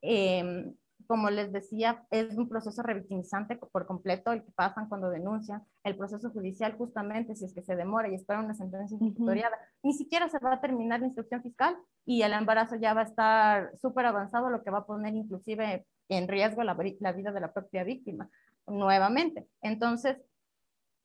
em, 0.00 0.72
como 1.06 1.30
les 1.30 1.52
decía, 1.52 2.04
es 2.10 2.36
un 2.36 2.48
proceso 2.48 2.82
revictimizante 2.82 3.56
por 3.56 3.86
completo 3.86 4.32
el 4.32 4.42
que 4.42 4.52
pasan 4.52 4.88
cuando 4.88 5.10
denuncian. 5.10 5.62
El 5.84 5.96
proceso 5.96 6.30
judicial, 6.30 6.76
justamente, 6.76 7.34
si 7.34 7.44
es 7.44 7.54
que 7.54 7.62
se 7.62 7.76
demora 7.76 8.08
y 8.08 8.14
espera 8.14 8.40
una 8.40 8.54
sentencia 8.54 8.96
ejecutoriada, 8.96 9.56
ni 9.82 9.92
siquiera 9.92 10.28
se 10.28 10.38
va 10.38 10.54
a 10.54 10.60
terminar 10.60 11.00
la 11.00 11.06
instrucción 11.06 11.42
fiscal 11.42 11.76
y 12.04 12.22
el 12.22 12.32
embarazo 12.32 12.76
ya 12.76 12.94
va 12.94 13.02
a 13.02 13.04
estar 13.04 13.76
súper 13.78 14.06
avanzado, 14.06 14.50
lo 14.50 14.62
que 14.62 14.70
va 14.70 14.78
a 14.78 14.86
poner 14.86 15.14
inclusive 15.14 15.86
en 16.08 16.28
riesgo 16.28 16.62
la, 16.62 16.76
la 17.00 17.12
vida 17.12 17.32
de 17.32 17.40
la 17.40 17.52
propia 17.52 17.84
víctima 17.84 18.28
nuevamente. 18.66 19.46
Entonces, 19.60 20.18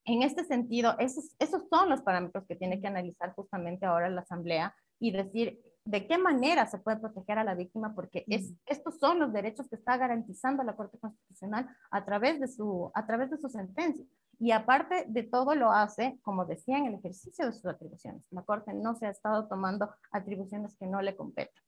en 0.06 0.24
este 0.24 0.46
sentido, 0.46 0.96
esos, 1.00 1.36
esos 1.38 1.68
son 1.70 1.90
los 1.90 2.02
parámetros 2.02 2.46
que 2.48 2.56
tiene 2.56 2.80
que 2.80 2.88
analizar 2.88 3.34
justamente 3.34 3.86
ahora 3.86 4.10
la 4.10 4.22
Asamblea 4.22 4.74
y 5.00 5.12
decir 5.12 5.60
de 5.84 6.06
qué 6.06 6.18
manera 6.18 6.66
se 6.68 6.80
puede 6.80 6.98
proteger 6.98 7.40
a 7.40 7.44
la 7.44 7.56
víctima, 7.56 7.96
porque 7.96 8.26
es, 8.28 8.54
estos 8.66 9.00
son 9.00 9.20
los 9.20 9.32
derechos 9.32 9.70
que 9.70 9.76
está 9.76 9.96
garantizando 9.98 10.64
la 10.64 10.76
Corte 10.76 10.98
Constitucional 10.98 11.70
a 11.92 12.06
través 12.06 12.40
de 12.40 12.48
su, 12.48 12.92
a 12.94 13.06
través 13.06 13.32
de 13.32 13.38
su 13.38 13.50
sentencia. 13.50 14.06
Y 14.40 14.52
aparte 14.52 15.06
de 15.08 15.24
todo 15.24 15.56
lo 15.56 15.72
hace, 15.72 16.20
como 16.22 16.46
decía, 16.46 16.78
en 16.78 16.88
el 16.88 16.96
ejercicio 16.96 17.46
de 17.46 17.54
sus 17.54 17.66
atribuciones. 17.66 18.28
La 18.32 18.44
Corte 18.44 18.74
no 18.74 18.96
se 18.96 19.08
ha 19.08 19.10
estado 19.10 19.48
tomando 19.48 19.90
atribuciones 20.12 20.76
que 20.78 20.88
no 20.88 21.02
le 21.02 21.16
competen. 21.16 21.64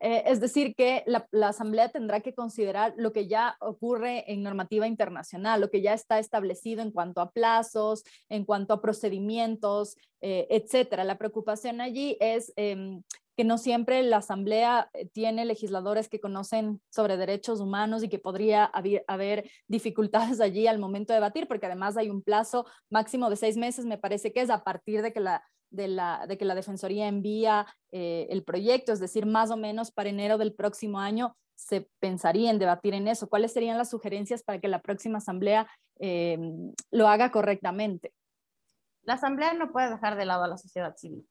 Eh, 0.00 0.24
es 0.26 0.40
decir, 0.40 0.74
que 0.74 1.04
la, 1.06 1.48
Asamblea 1.48 1.88
tendrá 1.90 2.20
que 2.20 2.34
considerar 2.34 2.94
lo 2.96 3.12
que 3.12 3.26
ya 3.26 3.56
ocurre 3.60 4.30
en 4.32 4.42
normativa 4.42 4.86
internacional, 4.86 5.60
lo 5.60 5.70
que 5.70 5.82
ya 5.82 5.94
está 5.94 6.18
establecido 6.18 6.82
en 6.82 6.90
cuanto 6.90 7.20
a 7.20 7.30
plazos, 7.30 8.04
en 8.28 8.44
cuanto 8.44 8.74
a 8.74 8.80
procedimientos, 8.80 9.96
eh, 10.20 10.46
etcétera. 10.50 11.04
La 11.04 11.18
preocupación 11.18 11.80
allí 11.80 12.16
es 12.20 12.52
em, 12.56 13.02
que 13.36 13.44
no 13.44 13.58
siempre 13.58 14.02
la 14.02 14.18
Asamblea 14.18 14.90
eh, 14.92 15.06
tiene 15.06 15.44
legisladores 15.44 16.08
que 16.08 16.20
conocen 16.20 16.80
sobre 16.90 17.16
derechos 17.16 17.60
humanos 17.60 18.02
y 18.02 18.08
que 18.08 18.18
podría 18.18 18.64
haber, 18.64 19.04
haber, 19.06 19.50
dificultades 19.68 20.40
allí 20.40 20.66
al 20.66 20.78
momento 20.78 21.12
de 21.12 21.18
debatir, 21.18 21.48
porque 21.48 21.66
además 21.66 21.96
hay 21.96 22.10
un 22.10 22.22
plazo 22.22 22.66
máximo 22.90 23.30
de 23.30 23.36
seis 23.36 23.56
meses, 23.56 23.86
me 23.86 23.98
parece 23.98 24.32
que 24.32 24.40
es 24.40 24.50
a 24.50 24.64
partir 24.64 25.02
de 25.02 25.12
que 25.12 25.20
la 25.20 25.42
de, 25.72 25.88
la, 25.88 26.26
de 26.28 26.38
que 26.38 26.44
la 26.44 26.54
Defensoría 26.54 27.08
envía 27.08 27.66
eh, 27.90 28.26
el 28.30 28.44
proyecto, 28.44 28.92
es 28.92 29.00
decir, 29.00 29.26
más 29.26 29.50
o 29.50 29.56
menos 29.56 29.90
para 29.90 30.10
enero 30.10 30.38
del 30.38 30.54
próximo 30.54 31.00
año 31.00 31.36
se 31.54 31.88
pensaría 32.00 32.50
en 32.50 32.58
debatir 32.58 32.94
en 32.94 33.08
eso. 33.08 33.28
¿Cuáles 33.28 33.52
serían 33.52 33.78
las 33.78 33.90
sugerencias 33.90 34.42
para 34.42 34.60
que 34.60 34.68
la 34.68 34.82
próxima 34.82 35.18
asamblea 35.18 35.68
eh, 35.98 36.38
lo 36.90 37.08
haga 37.08 37.30
correctamente? 37.30 38.12
La 39.02 39.14
asamblea 39.14 39.52
no 39.54 39.72
puede 39.72 39.90
dejar 39.90 40.16
de 40.16 40.24
lado 40.24 40.44
a 40.44 40.48
la 40.48 40.58
sociedad 40.58 40.96
civil. 40.96 41.26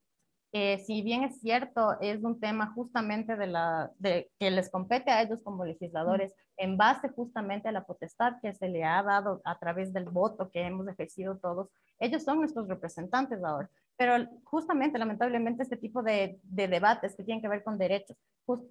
Eh, 0.54 0.80
si 0.80 1.02
bien 1.02 1.24
es 1.24 1.40
cierto, 1.40 1.98
es 2.02 2.22
un 2.24 2.40
tema 2.40 2.74
justamente 2.74 3.38
de 3.38 3.48
la, 3.48 3.90
de, 4.00 4.30
que 4.38 4.52
les 4.52 4.70
compete 4.70 5.10
a 5.10 5.22
ellos 5.22 5.40
como 5.44 5.64
legisladores 5.64 6.34
en 6.58 6.76
base 6.76 7.08
justamente 7.10 7.70
a 7.70 7.72
la 7.72 7.86
potestad 7.86 8.34
que 8.42 8.54
se 8.54 8.68
le 8.68 8.84
ha 8.84 9.02
dado 9.02 9.42
a 9.46 9.58
través 9.60 9.94
del 9.94 10.06
voto 10.06 10.50
que 10.52 10.62
hemos 10.62 10.88
ejercido 10.90 11.38
todos. 11.38 11.70
Ellos 12.00 12.24
son 12.24 12.40
nuestros 12.40 12.68
representantes 12.68 13.42
ahora. 13.44 13.70
Pero 13.96 14.28
justamente, 14.44 15.00
lamentablemente, 15.00 15.64
este 15.64 15.78
tipo 15.78 16.04
de, 16.04 16.40
debates 16.44 17.16
que 17.16 17.24
tienen 17.24 17.42
que 17.42 17.48
ver 17.48 17.64
con 17.64 17.78
derechos, 17.78 18.18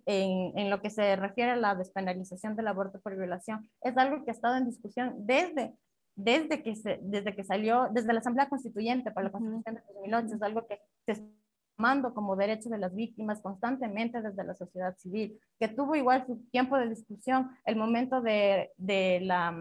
en, 0.05 0.59
en, 0.59 0.69
lo 0.69 0.83
que 0.83 0.91
se 0.91 1.17
refiere 1.17 1.53
a 1.53 1.57
la 1.57 1.75
despenalización 1.75 2.57
del 2.57 2.69
aborto 2.69 3.01
por 3.01 3.17
violación, 3.17 3.71
es 3.81 3.97
algo 3.97 4.25
que 4.25 4.33
ha 4.33 4.35
estado 4.35 4.57
en 4.57 4.67
discusión 4.67 5.15
desde, 5.19 5.73
desde, 6.17 6.63
que, 6.63 6.77
se, 6.77 6.99
desde 7.03 7.35
que 7.35 7.45
salió, 7.45 7.89
desde 7.91 8.13
la 8.13 8.19
Asamblea 8.19 8.49
Constituyente 8.49 9.11
para 9.11 9.27
la 9.27 9.33
Constitución 9.33 9.77
de 9.77 9.83
2008, 9.95 10.35
es 10.35 10.43
algo 10.43 10.67
que 10.67 10.81
se 11.07 11.40
tomando 11.81 12.13
como 12.13 12.37
derecho 12.37 12.69
de 12.69 12.77
las 12.77 12.95
víctimas 12.95 13.41
constantemente 13.41 14.21
desde 14.21 14.45
la 14.45 14.55
sociedad 14.55 14.95
civil, 14.99 15.41
que 15.59 15.67
tuvo 15.67 15.97
igual 15.97 16.27
su 16.27 16.37
tiempo 16.51 16.77
de 16.77 16.91
discusión, 16.91 17.49
el 17.65 17.77
momento 17.77 18.21
de, 18.21 18.71
de 18.77 19.21
la 19.23 19.57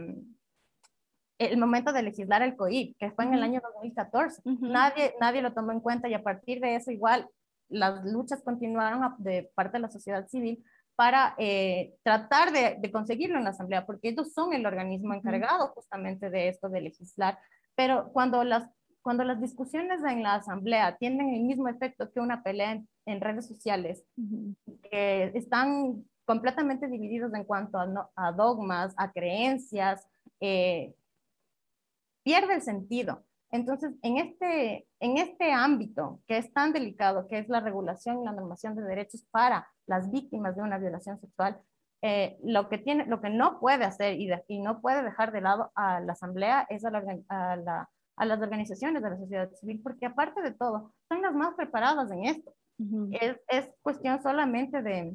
el 1.37 1.57
momento 1.57 1.93
de 1.93 2.03
legislar 2.03 2.41
el 2.41 2.57
COIP, 2.57 2.97
que 2.97 3.11
fue 3.11 3.23
en 3.23 3.35
el 3.35 3.43
año 3.43 3.61
2014. 3.63 4.41
nadie, 4.59 5.15
nadie 5.21 5.41
lo 5.41 5.53
tomó 5.53 5.71
en 5.71 5.79
cuenta 5.79 6.09
y 6.09 6.13
a 6.13 6.21
partir 6.21 6.59
de 6.59 6.75
eso 6.75 6.91
igual 6.91 7.25
las 7.69 8.03
luchas 8.03 8.43
continuaron 8.43 9.15
de 9.19 9.49
parte 9.55 9.77
de 9.77 9.83
la 9.83 9.89
sociedad 9.89 10.27
civil 10.27 10.61
para 10.97 11.35
eh, 11.37 11.93
tratar 12.03 12.51
de, 12.51 12.75
de, 12.81 12.91
conseguirlo 12.91 13.37
en 13.37 13.45
la 13.45 13.51
Asamblea, 13.51 13.85
porque 13.85 14.09
ellos 14.09 14.33
son 14.33 14.51
el 14.51 14.65
organismo 14.65 15.13
encargado 15.13 15.69
justamente 15.69 16.29
de 16.29 16.49
esto, 16.49 16.67
de 16.67 16.81
legislar. 16.81 17.39
Pero 17.75 18.11
cuando 18.11 18.43
las, 18.43 18.67
cuando 19.01 19.23
las 19.23 19.41
discusiones 19.41 20.03
en 20.03 20.23
la 20.23 20.35
Asamblea 20.35 20.97
tienen 20.97 21.33
el 21.33 21.43
mismo 21.43 21.67
efecto 21.67 22.11
que 22.11 22.19
una 22.19 22.43
pelea 22.43 22.81
en, 23.05 23.21
redes 23.21 23.47
sociales, 23.47 24.03
que 24.83 25.31
están 25.33 26.03
completamente 26.25 26.87
divididos 26.87 27.33
en 27.33 27.43
cuanto 27.43 27.79
a, 27.79 28.09
a 28.15 28.31
dogmas, 28.31 28.93
a 28.97 29.11
creencias, 29.11 30.07
eh, 30.39 30.93
pierde 32.23 32.53
el 32.53 32.61
sentido. 32.61 33.23
Entonces, 33.51 33.95
en 34.03 34.17
este, 34.17 34.87
en 34.99 35.17
este 35.17 35.51
ámbito 35.51 36.21
que 36.27 36.37
es 36.37 36.53
tan 36.53 36.71
delicado, 36.71 37.27
que 37.27 37.39
es 37.39 37.49
la 37.49 37.59
regulación 37.61 38.21
y 38.21 38.25
la 38.25 38.31
normación 38.31 38.75
de 38.75 38.83
derechos 38.83 39.25
para 39.31 39.67
las 39.87 40.11
víctimas 40.11 40.55
de 40.55 40.61
una 40.61 40.77
violación 40.77 41.19
sexual, 41.19 41.59
eh, 42.01 42.37
lo, 42.43 42.69
que 42.69 42.77
tiene, 42.77 43.05
lo 43.07 43.19
que 43.19 43.29
no 43.29 43.59
puede 43.59 43.83
hacer 43.83 44.19
y, 44.19 44.29
y, 44.47 44.59
no 44.61 44.79
puede 44.79 45.03
dejar 45.03 45.31
de 45.31 45.41
lado 45.41 45.71
a 45.75 45.99
la 45.99 46.13
Asamblea 46.13 46.65
es 46.69 46.85
a, 46.85 46.91
la, 46.91 47.03
a, 47.27 47.89
las 48.25 48.41
organizaciones 48.41 49.01
de 49.01 49.09
la 49.09 49.17
sociedad 49.17 49.51
civil, 49.53 49.81
porque 49.81 50.05
aparte 50.05 50.41
de 50.41 50.51
todo, 50.51 50.93
son 51.07 51.21
las 51.21 51.33
más 51.33 51.55
preparadas 51.55 52.11
en 52.11 52.25
esto. 52.25 52.53
es, 53.11 53.37
es, 53.47 53.69
cuestión 53.81 54.21
solamente 54.21 54.81
de 54.81 55.13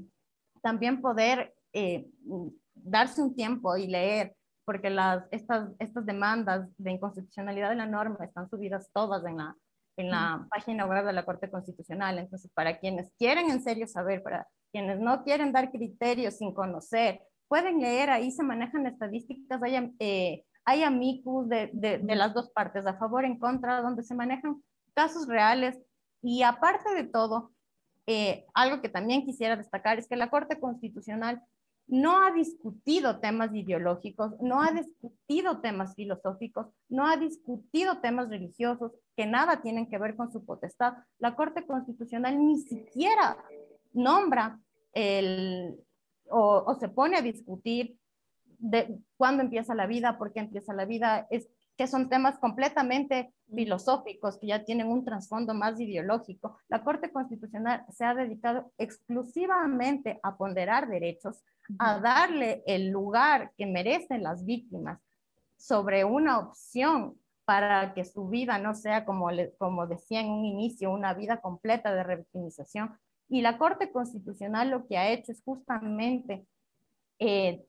también 0.62 1.00
poder 1.00 1.54
eh, 1.72 2.06
darse 2.74 3.22
un 3.22 3.34
tiempo 3.34 3.76
y 3.76 3.86
leer 3.86 4.34
porque 4.64 4.90
las, 4.90 5.24
estas, 5.30 5.70
estas 5.78 6.06
demandas 6.06 6.68
de 6.78 6.92
inconstitucionalidad 6.92 7.70
de 7.70 7.76
la 7.76 7.86
norma 7.86 8.24
están 8.24 8.48
subidas 8.48 8.90
todas 8.92 9.24
en 9.26 9.36
la, 9.36 9.56
en 9.96 10.10
la 10.10 10.46
página 10.50 10.86
web 10.86 11.04
de 11.04 11.12
la 11.12 11.24
Corte 11.24 11.50
Constitucional. 11.50 12.18
Entonces, 12.18 12.50
para 12.54 12.78
quienes 12.78 13.12
quieren 13.18 13.50
en 13.50 13.62
serio 13.62 13.86
saber, 13.86 14.22
para 14.22 14.48
quienes 14.72 14.98
no 14.98 15.22
quieren 15.22 15.52
dar 15.52 15.70
criterios 15.70 16.38
sin 16.38 16.54
conocer, 16.54 17.20
pueden 17.48 17.80
leer, 17.80 18.10
ahí 18.10 18.30
se 18.30 18.42
manejan 18.42 18.86
estadísticas, 18.86 19.62
hay, 19.62 19.94
eh, 19.98 20.44
hay 20.64 20.82
amicus 20.82 21.48
de, 21.48 21.70
de, 21.72 21.98
de, 21.98 22.14
las 22.16 22.34
dos 22.34 22.50
partes, 22.50 22.86
a 22.86 22.98
favor, 22.98 23.24
en 23.24 23.38
contra, 23.38 23.82
donde 23.82 24.02
se 24.02 24.14
manejan 24.14 24.62
casos 24.94 25.26
reales. 25.26 25.78
Y 26.22 26.42
aparte 26.42 26.94
de 26.94 27.04
todo, 27.04 27.52
eh, 28.06 28.46
algo 28.54 28.80
que 28.80 28.88
también 28.88 29.24
quisiera 29.24 29.56
destacar 29.56 29.98
es 29.98 30.08
que 30.08 30.16
la 30.16 30.30
Corte 30.30 30.60
Constitucional 30.60 31.42
no 31.86 32.22
ha 32.22 32.32
discutido 32.32 33.20
temas 33.20 33.54
ideológicos, 33.54 34.32
no 34.40 34.62
ha 34.62 34.72
discutido 34.72 35.60
temas 35.60 35.94
filosóficos, 35.94 36.66
no 36.88 37.06
ha 37.06 37.16
discutido 37.16 38.00
temas 38.00 38.28
religiosos 38.30 38.92
que 39.16 39.26
nada 39.26 39.60
tienen 39.60 39.88
que 39.88 39.98
ver 39.98 40.16
con 40.16 40.32
su 40.32 40.44
potestad. 40.44 40.94
La 41.18 41.36
Corte 41.36 41.66
Constitucional 41.66 42.38
ni 42.38 42.58
siquiera 42.60 43.36
nombra 43.92 44.58
el, 44.92 45.76
o, 46.30 46.74
se 46.80 46.88
pone 46.88 47.16
a 47.16 47.22
discutir 47.22 47.98
de 48.58 48.98
cuándo 49.16 49.42
empieza 49.42 49.74
la 49.74 49.86
vida, 49.86 50.18
por 50.18 50.32
qué 50.32 50.40
empieza 50.40 50.72
la 50.72 50.84
vida, 50.84 51.26
es 51.30 51.48
que 51.76 51.86
son 51.86 52.08
temas 52.08 52.38
completamente 52.38 53.32
filosóficos 53.52 54.38
que 54.38 54.48
ya 54.48 54.64
tienen 54.64 54.88
un 54.88 55.04
trasfondo 55.04 55.54
más 55.54 55.80
ideológico. 55.80 56.56
La 56.68 56.84
Corte 56.84 57.10
Constitucional 57.10 57.84
se 57.92 58.04
ha 58.04 58.14
dedicado 58.14 58.72
exclusivamente 58.78 60.20
a 60.22 60.36
ponderar 60.36 60.88
derechos, 60.88 61.42
a 61.78 61.98
darle 61.98 62.62
el 62.66 62.90
lugar 62.90 63.52
que 63.56 63.66
merecen 63.66 64.22
las 64.22 64.44
víctimas 64.44 65.00
sobre 65.56 66.04
una 66.04 66.38
opción 66.38 67.16
para 67.44 67.92
que 67.92 68.04
su 68.04 68.28
vida 68.28 68.58
no 68.58 68.74
sea, 68.74 69.04
como, 69.04 69.28
como 69.58 69.86
decía 69.86 70.20
en 70.20 70.30
un 70.30 70.44
inicio, 70.44 70.92
una 70.92 71.12
vida 71.14 71.40
completa 71.40 71.94
de 71.94 72.02
revictimización. 72.02 72.96
Y 73.28 73.42
la 73.42 73.58
Corte 73.58 73.90
Constitucional 73.90 74.70
lo 74.70 74.86
que 74.86 74.96
ha 74.96 75.10
hecho 75.10 75.32
es 75.32 75.42
justamente 75.42 76.46
eh, 77.18 77.64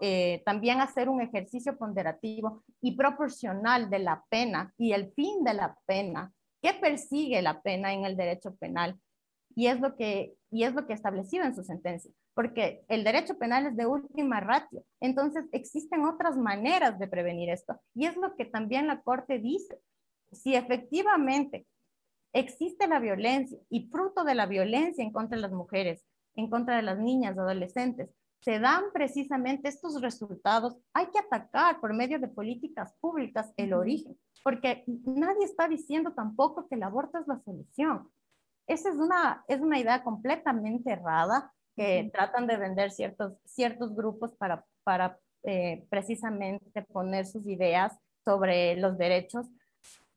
eh, 0.00 0.42
también 0.44 0.80
hacer 0.80 1.08
un 1.08 1.20
ejercicio 1.20 1.76
ponderativo 1.76 2.62
y 2.80 2.96
proporcional 2.96 3.90
de 3.90 3.98
la 3.98 4.24
pena 4.28 4.72
y 4.76 4.92
el 4.92 5.12
fin 5.12 5.44
de 5.44 5.54
la 5.54 5.76
pena. 5.86 6.32
¿Qué 6.62 6.74
persigue 6.74 7.42
la 7.42 7.60
pena 7.62 7.92
en 7.92 8.04
el 8.04 8.16
derecho 8.16 8.54
penal? 8.56 8.98
Y 9.54 9.68
es 9.68 9.80
lo 9.80 9.96
que, 9.96 10.34
y 10.50 10.64
es 10.64 10.74
lo 10.74 10.86
que 10.86 10.92
establecido 10.92 11.44
en 11.44 11.54
su 11.54 11.62
sentencia, 11.62 12.10
porque 12.34 12.84
el 12.88 13.04
derecho 13.04 13.38
penal 13.38 13.66
es 13.66 13.76
de 13.76 13.86
última 13.86 14.40
ratio. 14.40 14.84
Entonces, 15.00 15.44
existen 15.52 16.04
otras 16.04 16.36
maneras 16.36 16.98
de 16.98 17.08
prevenir 17.08 17.50
esto. 17.50 17.80
Y 17.94 18.06
es 18.06 18.16
lo 18.16 18.36
que 18.36 18.44
también 18.44 18.86
la 18.86 19.00
Corte 19.00 19.38
dice. 19.38 19.78
Si 20.32 20.54
efectivamente 20.54 21.66
existe 22.34 22.86
la 22.86 22.98
violencia 22.98 23.58
y 23.70 23.88
fruto 23.88 24.24
de 24.24 24.34
la 24.34 24.46
violencia 24.46 25.02
en 25.02 25.12
contra 25.12 25.36
de 25.36 25.42
las 25.42 25.52
mujeres, 25.52 26.04
en 26.34 26.50
contra 26.50 26.76
de 26.76 26.82
las 26.82 26.98
niñas, 26.98 27.38
adolescentes, 27.38 28.10
se 28.46 28.60
dan 28.60 28.92
precisamente 28.92 29.68
estos 29.68 30.00
resultados, 30.00 30.76
hay 30.94 31.06
que 31.06 31.18
atacar 31.18 31.80
por 31.80 31.92
medio 31.92 32.20
de 32.20 32.28
políticas 32.28 32.94
públicas 33.00 33.52
el 33.56 33.74
origen, 33.74 34.16
porque 34.44 34.84
nadie 34.86 35.44
está 35.44 35.66
diciendo 35.66 36.12
tampoco 36.12 36.68
que 36.68 36.76
el 36.76 36.84
aborto 36.84 37.18
es 37.18 37.26
la 37.26 37.40
solución. 37.40 38.08
Esa 38.68 38.90
es 38.90 38.94
una, 38.94 39.44
es 39.48 39.60
una 39.60 39.80
idea 39.80 40.04
completamente 40.04 40.92
errada 40.92 41.52
que 41.74 42.08
tratan 42.12 42.46
de 42.46 42.56
vender 42.56 42.92
ciertos, 42.92 43.32
ciertos 43.44 43.96
grupos 43.96 44.32
para, 44.36 44.64
para 44.84 45.18
eh, 45.42 45.84
precisamente 45.90 46.82
poner 46.82 47.26
sus 47.26 47.44
ideas 47.48 47.98
sobre 48.24 48.76
los 48.76 48.96
derechos. 48.96 49.48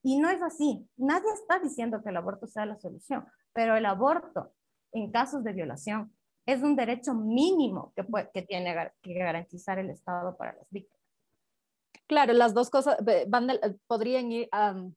Y 0.03 0.19
no 0.19 0.29
es 0.29 0.43
así. 0.43 0.87
Nadie 0.97 1.31
está 1.33 1.57
diciendo 1.57 2.03
que 2.03 2.09
el 2.09 2.17
aborto 2.17 2.45
sea 2.45 2.67
la 2.67 2.77
solución, 2.77 3.25
pero 3.53 3.75
el 3.75 3.87
aborto 3.87 4.53
en 4.91 5.11
casos 5.11 5.43
de 5.43 5.53
violación 5.53 6.13
es 6.45 6.61
un 6.61 6.75
derecho 6.75 7.13
mínimo 7.13 7.93
que, 7.95 8.05
que 8.33 8.41
tiene 8.41 8.91
que 9.01 9.13
garantizar 9.13 9.79
el 9.79 9.89
Estado 9.89 10.35
para 10.37 10.53
las 10.53 10.67
víctimas. 10.69 10.99
Claro, 12.09 12.33
las 12.33 12.55
dos 12.55 12.71
cosas 12.71 12.97
van 13.27 13.51
podrían 13.85 14.31
ir, 14.31 14.49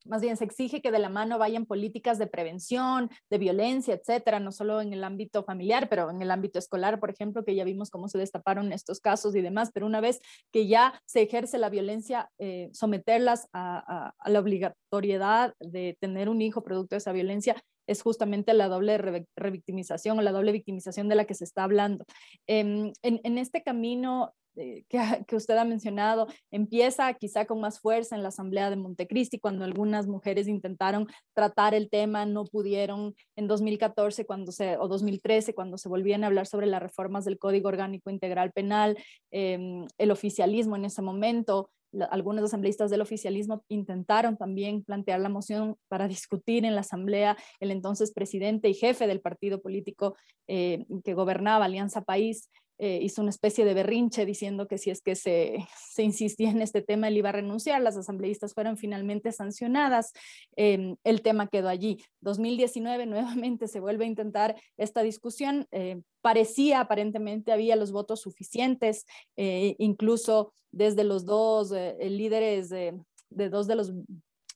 más 0.06 0.22
bien 0.22 0.38
se 0.38 0.44
exige 0.44 0.80
que 0.80 0.90
de 0.90 0.98
la 0.98 1.10
mano 1.10 1.38
vayan 1.38 1.66
políticas 1.66 2.18
de 2.18 2.26
prevención, 2.26 3.10
de 3.28 3.36
violencia, 3.36 3.92
etcétera, 3.92 4.40
no 4.40 4.50
solo 4.50 4.80
en 4.80 4.94
el 4.94 5.04
ámbito 5.04 5.44
familiar, 5.44 5.90
pero 5.90 6.08
en 6.08 6.22
el 6.22 6.30
ámbito 6.30 6.58
escolar, 6.58 7.00
por 7.00 7.10
ejemplo, 7.10 7.44
que 7.44 7.54
ya 7.54 7.64
vimos 7.64 7.90
cómo 7.90 8.08
se 8.08 8.16
destaparon 8.16 8.72
estos 8.72 8.98
casos 8.98 9.36
y 9.36 9.42
demás, 9.42 9.72
pero 9.74 9.84
una 9.84 10.00
vez 10.00 10.20
que 10.50 10.66
ya 10.66 11.02
se 11.04 11.20
ejerce 11.20 11.58
la 11.58 11.68
violencia, 11.68 12.30
eh, 12.38 12.70
someterlas 12.72 13.46
a, 13.52 14.14
la 14.24 14.40
obligatoriedad 14.40 15.52
de 15.60 15.98
tener 16.00 16.30
un 16.30 16.40
hijo 16.40 16.62
producto 16.62 16.94
de 16.94 16.98
esa 16.98 17.12
violencia 17.12 17.62
es 17.92 18.02
justamente 18.02 18.54
la 18.54 18.68
doble 18.68 18.98
revictimización 19.36 20.18
o 20.18 20.22
la 20.22 20.32
doble 20.32 20.52
victimización 20.52 21.08
de 21.08 21.14
la 21.14 21.24
que 21.24 21.34
se 21.34 21.44
está 21.44 21.64
hablando. 21.64 22.04
Em, 22.46 22.92
en, 23.02 23.38
este 23.38 23.62
camino 23.62 24.32
eh, 24.56 24.84
que, 24.88 25.36
usted 25.36 25.56
ha 25.56 25.64
mencionado 25.64 26.26
empieza 26.50 27.12
quizá 27.14 27.46
con 27.46 27.60
más 27.60 27.80
fuerza 27.80 28.16
en 28.16 28.22
la 28.22 28.28
Asamblea 28.28 28.68
de 28.70 28.76
Montecristi, 28.76 29.38
cuando 29.38 29.64
algunas 29.64 30.06
mujeres 30.06 30.48
intentaron 30.48 31.06
tratar 31.34 31.74
el 31.74 31.88
tema, 31.88 32.26
no 32.26 32.44
pudieron 32.44 33.14
en 33.36 33.46
2014 33.46 34.26
cuando 34.26 34.52
se, 34.52 34.76
o 34.76 34.88
2013, 34.88 35.54
cuando 35.54 35.78
se 35.78 35.88
volvían 35.88 36.24
a 36.24 36.26
hablar 36.26 36.46
sobre 36.46 36.66
las 36.66 36.82
reformas 36.82 37.24
del 37.24 37.38
Código 37.38 37.68
Orgánico 37.68 38.10
Integral 38.10 38.52
Penal, 38.52 38.98
em, 39.30 39.86
el 39.98 40.10
oficialismo 40.10 40.76
en 40.76 40.84
ese 40.84 41.02
momento, 41.02 41.70
algunos 42.10 42.44
asambleístas 42.44 42.90
del 42.90 43.02
oficialismo 43.02 43.64
intentaron 43.68 44.36
también 44.36 44.82
plantear 44.82 45.20
la 45.20 45.28
moción 45.28 45.76
para 45.88 46.08
discutir 46.08 46.64
en 46.64 46.74
la 46.74 46.80
asamblea 46.80 47.36
el 47.60 47.70
entonces 47.70 48.12
presidente 48.12 48.68
y 48.68 48.74
jefe 48.74 49.06
del 49.06 49.20
partido 49.20 49.60
político 49.60 50.16
eh, 50.48 50.86
que 51.04 51.14
gobernaba 51.14 51.66
Alianza 51.66 52.02
País 52.02 52.50
eh, 52.84 52.98
hizo 53.00 53.22
una 53.22 53.30
especie 53.30 53.64
de 53.64 53.74
berrinche 53.74 54.26
diciendo 54.26 54.66
que 54.66 54.76
si 54.76 54.90
es 54.90 55.02
que 55.02 55.14
se, 55.14 55.68
se, 55.88 56.02
insistía 56.02 56.50
en 56.50 56.60
este 56.60 56.82
tema, 56.82 57.06
él 57.06 57.16
iba 57.16 57.28
a 57.28 57.32
renunciar. 57.32 57.80
Las 57.80 57.96
asambleístas 57.96 58.54
fueron 58.54 58.76
finalmente 58.76 59.30
sancionadas. 59.30 60.12
Eh, 60.56 60.96
el 61.04 61.22
tema 61.22 61.46
quedó 61.46 61.68
allí. 61.68 62.02
2019 62.22 63.06
nuevamente 63.06 63.68
se 63.68 63.78
vuelve 63.78 64.04
a 64.04 64.08
intentar 64.08 64.60
esta 64.76 65.04
discusión. 65.04 65.68
Eh, 65.70 66.00
parecía 66.22 66.80
aparentemente 66.80 67.52
había 67.52 67.76
los 67.76 67.92
votos 67.92 68.20
suficientes, 68.20 69.06
incluso 69.36 70.52
desde 70.72 71.04
los 71.04 71.24
dos 71.24 71.72
líderes 72.00 72.68
de 72.70 72.94
dos 73.30 73.66
de 73.66 73.76
los 73.76 73.92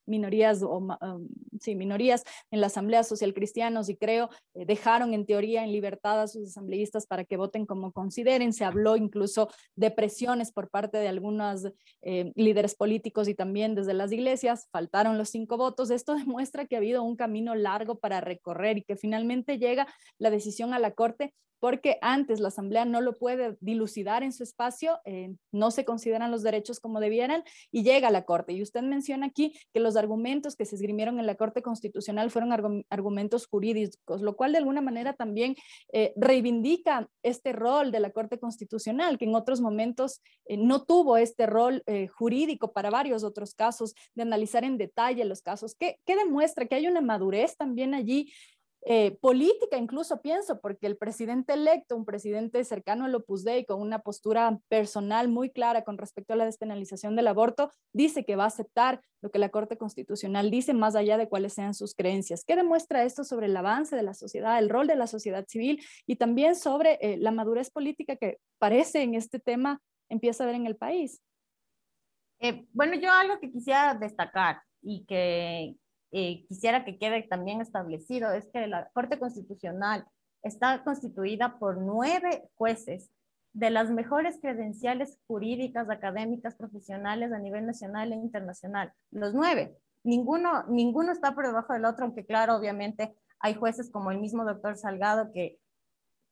minorías 0.06 0.62
o 0.62 0.78
um, 0.78 1.28
sí, 1.60 1.74
minorías 1.74 2.24
en 2.50 2.60
la 2.60 2.68
Asamblea 2.68 3.02
Social 3.02 3.34
Cristianos 3.34 3.88
y 3.88 3.96
creo 3.96 4.30
eh, 4.54 4.64
dejaron 4.66 5.14
en 5.14 5.26
teoría 5.26 5.64
en 5.64 5.72
libertad 5.72 6.22
a 6.22 6.28
sus 6.28 6.48
asambleístas 6.48 7.06
para 7.06 7.24
que 7.24 7.36
voten 7.36 7.66
como 7.66 7.92
consideren. 7.92 8.52
Se 8.52 8.64
habló 8.64 8.96
incluso 8.96 9.48
de 9.74 9.90
presiones 9.90 10.52
por 10.52 10.70
parte 10.70 10.98
de 10.98 11.08
algunos 11.08 11.66
eh, 12.02 12.32
líderes 12.34 12.74
políticos 12.74 13.28
y 13.28 13.34
también 13.34 13.74
desde 13.74 13.94
las 13.94 14.12
iglesias. 14.12 14.68
Faltaron 14.70 15.18
los 15.18 15.30
cinco 15.30 15.56
votos. 15.56 15.90
Esto 15.90 16.14
demuestra 16.14 16.66
que 16.66 16.76
ha 16.76 16.78
habido 16.78 17.02
un 17.02 17.16
camino 17.16 17.54
largo 17.54 17.98
para 17.98 18.20
recorrer 18.20 18.78
y 18.78 18.82
que 18.82 18.96
finalmente 18.96 19.58
llega 19.58 19.86
la 20.18 20.30
decisión 20.30 20.72
a 20.72 20.78
la 20.78 20.92
Corte 20.92 21.34
porque 21.66 21.98
antes 22.00 22.38
la 22.38 22.46
Asamblea 22.46 22.84
no 22.84 23.00
lo 23.00 23.18
puede 23.18 23.56
dilucidar 23.58 24.22
en 24.22 24.30
su 24.30 24.44
espacio, 24.44 25.00
eh, 25.04 25.34
no 25.50 25.72
se 25.72 25.84
consideran 25.84 26.30
los 26.30 26.44
derechos 26.44 26.78
como 26.78 27.00
debieran 27.00 27.42
y 27.72 27.82
llega 27.82 28.06
a 28.06 28.12
la 28.12 28.24
Corte. 28.24 28.52
Y 28.52 28.62
usted 28.62 28.82
menciona 28.82 29.26
aquí 29.26 29.52
que 29.74 29.80
los 29.80 29.96
argumentos 29.96 30.54
que 30.54 30.64
se 30.64 30.76
esgrimieron 30.76 31.18
en 31.18 31.26
la 31.26 31.34
Corte 31.34 31.62
Constitucional 31.62 32.30
fueron 32.30 32.84
argumentos 32.88 33.48
jurídicos, 33.48 34.22
lo 34.22 34.36
cual 34.36 34.52
de 34.52 34.58
alguna 34.58 34.80
manera 34.80 35.14
también 35.14 35.56
eh, 35.92 36.12
reivindica 36.14 37.08
este 37.24 37.52
rol 37.52 37.90
de 37.90 37.98
la 37.98 38.10
Corte 38.10 38.38
Constitucional, 38.38 39.18
que 39.18 39.24
en 39.24 39.34
otros 39.34 39.60
momentos 39.60 40.22
eh, 40.44 40.56
no 40.56 40.84
tuvo 40.84 41.16
este 41.16 41.46
rol 41.46 41.82
jurídico 42.16 42.72
para 42.72 42.90
varios 42.90 43.24
otros 43.24 43.56
casos, 43.56 43.92
de 44.14 44.22
analizar 44.22 44.62
en 44.62 44.78
detalle 44.78 45.24
los 45.24 45.42
casos, 45.42 45.74
que, 45.74 45.98
que 46.06 46.14
demuestra 46.14 46.66
que 46.66 46.76
hay 46.76 46.86
una 46.86 47.00
madurez 47.00 47.56
también 47.56 47.92
allí 47.92 48.32
eh, 48.88 49.18
política, 49.20 49.78
incluso 49.78 50.22
pienso, 50.22 50.60
porque 50.60 50.86
el 50.86 50.96
presidente 50.96 51.54
electo, 51.54 51.96
un 51.96 52.04
presidente 52.04 52.62
cercano 52.62 53.04
al 53.04 53.16
Opus 53.16 53.42
Dei, 53.42 53.64
con 53.64 53.80
una 53.80 53.98
postura 53.98 54.60
personal 54.68 55.26
muy 55.26 55.50
clara 55.50 55.82
con 55.82 55.98
respecto 55.98 56.34
a 56.34 56.36
la 56.36 56.44
despenalización 56.44 57.16
del 57.16 57.26
aborto, 57.26 57.72
dice 57.92 58.24
que 58.24 58.36
va 58.36 58.44
a 58.44 58.46
aceptar 58.46 59.00
lo 59.22 59.30
que 59.32 59.40
la 59.40 59.48
Corte 59.48 59.76
Constitucional 59.76 60.52
dice, 60.52 60.72
más 60.72 60.94
allá 60.94 61.18
de 61.18 61.28
cuáles 61.28 61.52
sean 61.52 61.74
sus 61.74 61.96
creencias. 61.96 62.44
¿Qué 62.44 62.54
demuestra 62.54 63.02
esto 63.02 63.24
sobre 63.24 63.46
el 63.46 63.56
avance 63.56 63.96
de 63.96 64.04
la 64.04 64.14
sociedad, 64.14 64.56
el 64.56 64.68
rol 64.68 64.86
de 64.86 64.94
la 64.94 65.08
sociedad 65.08 65.44
civil 65.48 65.84
y 66.06 66.14
también 66.14 66.54
sobre 66.54 67.00
eh, 67.00 67.16
la 67.16 67.32
madurez 67.32 67.70
política 67.70 68.14
que 68.14 68.38
parece 68.58 69.02
en 69.02 69.16
este 69.16 69.40
tema 69.40 69.82
empieza 70.08 70.44
a 70.44 70.46
ver 70.46 70.54
en 70.54 70.66
el 70.66 70.76
país? 70.76 71.20
Eh, 72.38 72.66
bueno, 72.72 72.94
yo 72.94 73.10
algo 73.10 73.40
que 73.40 73.50
quisiera 73.50 73.94
destacar 73.94 74.62
y 74.80 75.04
que, 75.06 75.74
eh, 76.12 76.44
quisiera 76.46 76.84
que 76.84 76.98
quede 76.98 77.22
también 77.22 77.60
establecido 77.60 78.32
es 78.32 78.46
que 78.52 78.66
la 78.66 78.88
Corte 78.92 79.18
Constitucional 79.18 80.06
está 80.42 80.82
constituida 80.84 81.58
por 81.58 81.78
nueve 81.78 82.48
jueces 82.54 83.10
de 83.52 83.70
las 83.70 83.90
mejores 83.90 84.38
credenciales 84.40 85.18
jurídicas, 85.26 85.88
académicas, 85.88 86.54
profesionales 86.54 87.32
a 87.32 87.38
nivel 87.38 87.66
nacional 87.66 88.12
e 88.12 88.16
internacional. 88.16 88.92
Los 89.10 89.34
nueve. 89.34 89.76
Ninguno, 90.04 90.64
ninguno 90.68 91.10
está 91.10 91.34
por 91.34 91.46
debajo 91.46 91.72
del 91.72 91.86
otro, 91.86 92.04
aunque 92.04 92.24
claro, 92.24 92.54
obviamente 92.54 93.16
hay 93.40 93.54
jueces 93.54 93.90
como 93.90 94.10
el 94.10 94.20
mismo 94.20 94.44
doctor 94.44 94.76
Salgado 94.76 95.32
que 95.32 95.58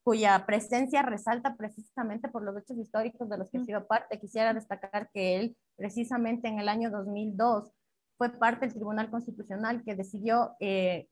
cuya 0.04 0.44
presencia 0.44 1.00
resalta 1.00 1.56
precisamente 1.56 2.28
por 2.28 2.42
los 2.42 2.56
hechos 2.58 2.76
históricos 2.76 3.28
de 3.28 3.38
los 3.38 3.50
que 3.50 3.58
ha 3.58 3.64
sido 3.64 3.86
parte. 3.86 4.20
Quisiera 4.20 4.52
destacar 4.52 5.10
que 5.12 5.36
él, 5.36 5.56
precisamente 5.76 6.46
en 6.46 6.60
el 6.60 6.68
año 6.68 6.90
2002, 6.90 7.72
fue 8.16 8.30
parte 8.30 8.66
del 8.66 8.74
Tribunal 8.74 9.10
Constitucional 9.10 9.82
que 9.84 9.94
decidió 9.94 10.54
eh, 10.60 11.08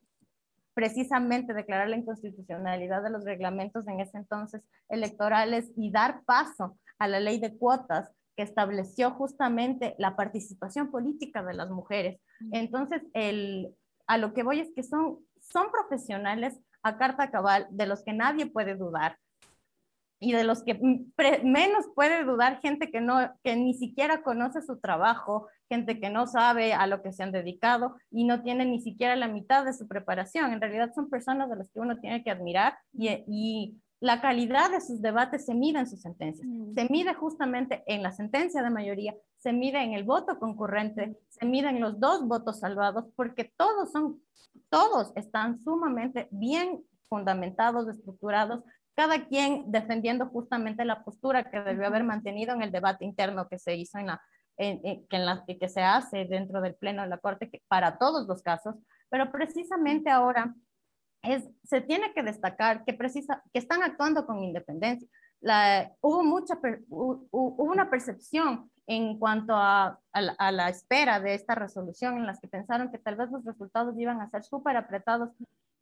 precisamente 0.75 1.53
declarar 1.55 1.89
la 1.89 1.97
inconstitucionalidad 1.97 3.03
de 3.03 3.11
los 3.11 3.25
reglamentos 3.25 3.87
en 3.89 4.01
ese 4.01 4.17
entonces 4.17 4.63
electorales 4.89 5.71
y 5.77 5.91
dar 5.91 6.23
paso 6.25 6.79
a 6.99 7.09
la 7.09 7.21
ley 7.21 7.39
de 7.39 7.57
cuotas 7.57 8.11
que 8.37 8.43
estableció 8.43 9.11
justamente 9.11 9.95
la 9.99 10.17
participación 10.17 10.91
política 10.91 11.43
de 11.43 11.55
las 11.55 11.71
mujeres. 11.71 12.21
Entonces, 12.51 13.03
el, 13.13 13.75
a 14.07 14.17
lo 14.17 14.33
que 14.33 14.43
voy 14.43 14.61
es 14.61 14.73
que 14.75 14.83
son, 14.83 15.19
son 15.41 15.71
profesionales 15.71 16.59
a 16.83 16.97
carta 16.97 17.31
cabal 17.31 17.67
de 17.71 17.87
los 17.87 18.03
que 18.03 18.15
nadie 18.15 18.47
puede 18.47 18.75
dudar 18.75 19.19
y 20.23 20.33
de 20.33 20.45
los 20.45 20.63
que 20.63 20.79
menos 21.43 21.87
puede 21.97 22.25
dudar 22.25 22.61
gente 22.61 22.93
que, 22.93 23.01
no, 23.01 23.19
que 23.43 23.57
ni 23.57 23.75
siquiera 23.75 24.23
conoce 24.23 24.63
su 24.63 24.79
trabajo, 24.79 25.49
gente 25.69 25.99
que 25.99 26.11
no 26.11 26.29
sabe 26.29 26.75
a 26.75 26.87
lo 26.87 27.03
que 27.03 27.13
se 27.13 27.25
han 27.25 27.33
dedicado 27.33 27.97
y 28.09 28.23
no 28.23 28.43
tiene 28.43 28.65
ni 28.65 28.81
siquiera 28.81 29.17
la 29.17 29.27
mitad 29.27 29.65
de 29.65 29.73
su 29.73 29.89
preparación. 29.89 30.53
En 30.53 30.61
realidad 30.61 30.93
son 30.95 31.11
personas 31.11 31.51
de 31.51 31.57
las 31.57 31.71
que 31.71 31.81
uno 31.81 31.99
tiene 31.99 32.23
que 32.23 32.31
admirar 32.31 32.79
y, 32.93 33.09
y 33.27 33.83
la 33.99 34.21
calidad 34.21 34.71
de 34.71 34.81
sus 34.81 35.03
debates 35.03 35.45
se 35.45 35.55
mide 35.55 35.81
en 35.81 35.89
sus 35.89 36.01
sentencias. 36.01 36.47
Mm. 36.47 36.75
Se 36.75 36.89
mide 36.89 37.15
justamente 37.15 37.83
en 37.87 38.05
la 38.05 38.13
sentencia 38.13 38.63
de 38.63 38.71
mayoría, 38.71 39.17
se 39.39 39.53
mide 39.53 39.83
en 39.83 39.93
el 39.93 40.05
voto 40.05 40.39
concurrente, 40.39 41.19
se 41.31 41.47
mide 41.47 41.69
en 41.71 41.81
los 41.81 41.99
dos 41.99 42.29
votos 42.29 42.61
salvados, 42.61 43.07
porque 43.17 43.53
todos 43.57 43.91
son, 43.91 44.21
todos 44.71 45.11
están 45.17 45.61
sumamente 45.65 46.29
bien 46.31 46.85
fundamentados, 47.09 47.89
estructurados, 47.89 48.63
cada 48.95 49.27
quien 49.27 49.71
defendiendo 49.71 50.27
justamente 50.27 50.85
la 50.85 51.03
postura 51.05 51.51
que 51.51 51.61
debió 51.61 51.87
haber 51.87 52.05
mantenido 52.05 52.55
en 52.55 52.63
el 52.63 52.73
debate 52.73 53.05
interno 53.05 53.49
que 53.49 53.59
se 53.59 53.75
hizo 53.77 53.99
en 53.99 54.09
la, 54.09 54.23
que, 54.57 55.07
en 55.11 55.27
la, 55.27 55.45
que 55.47 55.69
se 55.69 55.83
hace 55.83 56.25
dentro 56.27 56.61
del 56.61 56.75
Pleno 56.75 57.03
de 57.03 57.09
la 57.09 57.19
Corte 57.19 57.51
que 57.51 57.63
para 57.69 57.99
todos 57.99 58.27
los 58.27 58.43
casos, 58.43 58.77
pero 59.09 59.31
precisamente 59.33 60.11
ahora 60.11 60.55
es, 61.23 61.49
se 61.65 61.81
tiene 61.81 62.13
que 62.13 62.23
destacar 62.23 62.85
que, 62.85 62.95
precisa, 62.95 63.43
que 63.53 63.59
están 63.59 63.83
actuando 63.83 64.27
con 64.27 64.43
independencia. 64.43 65.09
La, 65.41 65.91
hubo, 66.01 66.23
mucha, 66.23 66.59
hubo 66.89 67.65
una 67.65 67.91
percepción 67.91 68.71
en 68.87 69.19
cuanto 69.19 69.55
a, 69.55 69.99
a, 70.13 70.53
la, 70.53 70.69
espera 70.69 71.21
de 71.21 71.35
esta 71.35 71.55
resolución 71.55 72.17
en 72.17 72.27
las 72.27 72.41
que 72.41 72.49
pensaron 72.49 72.91
que 72.91 72.99
tal 72.99 73.17
vez 73.17 73.31
los 73.31 73.45
resultados 73.45 73.99
iban 73.99 74.21
a 74.21 74.29
ser 74.29 74.43
súper 74.45 74.77
apretados 74.77 75.31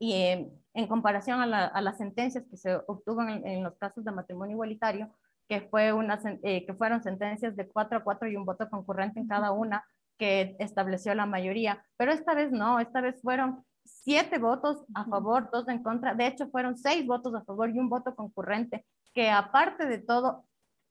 y 0.01 0.15
eh, 0.15 0.51
en 0.73 0.87
comparación 0.89 1.41
a, 1.41 1.67
a, 1.67 1.81
las 1.83 1.99
sentencias 1.99 2.45
que 2.51 2.57
se 2.57 2.75
obtuvo 2.87 3.23
en, 3.23 3.63
los 3.63 3.77
casos 3.77 4.03
de 4.03 4.11
matrimonio 4.11 4.55
igualitario, 4.55 5.15
que, 5.47 5.61
fue 5.61 5.93
una, 5.93 6.19
eh, 6.43 6.65
que 6.65 6.75
fueron 6.75 7.03
sentencias 7.03 7.55
de 7.55 7.69
4 7.69 7.99
a 7.99 8.03
4 8.03 8.29
y 8.29 8.37
un 8.37 8.47
voto 8.47 8.69
concurrente 8.71 9.21
en 9.21 9.29
cada 9.29 9.53
una 9.53 9.85
que 10.19 10.57
estableció 10.59 11.15
la 11.15 11.27
mayoría, 11.27 11.85
pero 11.97 12.13
esta 12.13 12.35
vez 12.35 12.51
no, 12.51 12.81
esta 12.81 13.01
vez 13.01 13.21
fueron 13.21 13.65
siete 13.85 14.39
votos 14.39 14.85
a 14.95 15.05
favor, 15.05 15.51
dos 15.53 15.69
en 15.69 15.83
contra, 15.83 16.15
de 16.15 16.27
hecho 16.27 16.49
fueron 16.49 16.79
seis 16.79 17.07
votos 17.07 17.35
a 17.35 17.45
favor 17.45 17.69
y 17.71 17.79
un 17.79 17.91
voto 17.91 18.15
concurrente, 18.15 18.87
que 19.13 19.31
aparte 19.31 19.87
de 19.87 19.99
todo, 19.99 20.45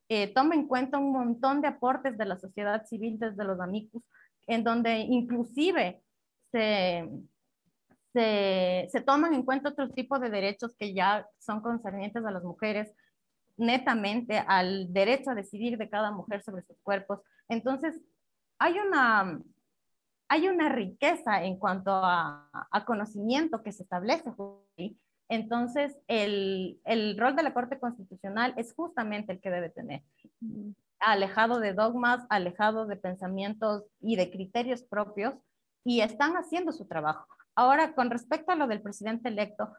eh, 0.10 0.32
toma 0.34 0.56
en 0.56 0.68
cuenta 0.68 0.98
un 0.98 1.12
montón 1.12 1.62
de 1.62 1.68
aportes 1.68 2.18
de 2.18 2.26
la 2.26 2.38
sociedad 2.38 2.86
civil 2.86 3.18
desde 3.18 3.44
los 3.44 3.60
amigos, 3.60 4.04
en 4.46 4.64
donde 4.64 5.00
inclusive 5.00 6.04
se, 6.52 7.08
se, 8.14 9.04
toman 9.06 9.34
en 9.34 9.44
cuenta 9.44 9.70
otro 9.70 9.90
tipo 9.90 10.20
de 10.20 10.30
derechos 10.30 10.76
que 10.76 10.94
ya 10.94 11.28
son 11.40 11.62
concernientes 11.62 12.26
a 12.26 12.32
las 12.32 12.44
mujeres, 12.44 12.92
netamente 13.58 14.44
al 14.48 14.92
derecho 14.92 15.32
a 15.32 15.36
decidir 15.36 15.78
de 15.78 15.90
cada 15.90 16.12
mujer 16.12 16.42
sobre 16.42 16.64
sus 16.64 16.78
cuerpos. 16.82 17.20
Entonces, 17.50 18.00
hay 18.58 18.80
una, 18.80 19.42
hay 20.28 20.48
una 20.48 20.70
riqueza 20.70 21.44
en 21.44 21.58
cuanto 21.58 21.92
a, 21.94 22.50
conocimiento 22.86 23.62
que 23.62 23.72
se 23.72 23.84
establece. 23.84 24.32
Entonces, 25.28 25.96
el, 26.08 26.80
el, 26.86 27.18
rol 27.18 27.36
de 27.36 27.44
la 27.44 27.54
Corte 27.54 27.80
Constitucional 27.80 28.54
es 28.58 28.74
justamente 28.74 29.34
el 29.34 29.42
que 29.42 29.52
debe 29.52 29.70
tener. 29.70 30.02
Alejado 31.00 31.60
de 31.60 31.74
dogmas, 31.74 32.26
alejado 32.30 32.88
de 32.88 32.96
pensamientos 32.96 33.84
y 34.02 34.16
de 34.16 34.32
criterios 34.32 34.82
propios, 34.82 35.36
y 35.84 36.02
están 36.02 36.34
haciendo 36.34 36.72
su 36.72 36.88
trabajo. 36.88 37.28
Ahora, 37.56 37.94
con 37.94 38.10
respecto 38.10 38.52
a 38.52 38.56
lo 38.56 38.68
del 38.68 38.82
presidente 38.82 39.30
electo, 39.30 39.74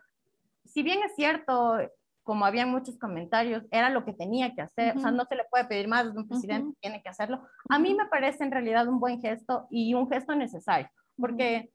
si 0.64 0.82
bien 0.82 1.00
es 1.02 1.14
cierto, 1.14 1.78
como 2.22 2.44
había 2.44 2.66
muchos 2.66 2.98
comentarios, 2.98 3.64
era 3.70 3.90
lo 3.90 4.04
que 4.04 4.12
tenía 4.12 4.54
que 4.54 4.62
hacer, 4.62 4.96
o 4.96 5.00
sea, 5.00 5.10
no 5.10 5.24
se 5.24 5.36
le 5.36 5.44
puede 5.50 5.64
pedir 5.64 5.88
más 5.88 6.12
de 6.12 6.18
un 6.18 6.28
presidente, 6.28 6.76
tiene 6.80 7.02
que 7.02 7.08
hacerlo. 7.08 7.42
A 7.68 7.78
mí 7.78 7.94
me 7.94 8.06
parece 8.06 8.44
en 8.44 8.52
realidad 8.52 8.88
un 8.88 9.00
buen 9.00 9.20
gesto 9.20 9.66
y 9.70 9.94
un 9.94 10.08
gesto 10.08 10.34
necesario, 10.34 10.88
porque 11.16 11.70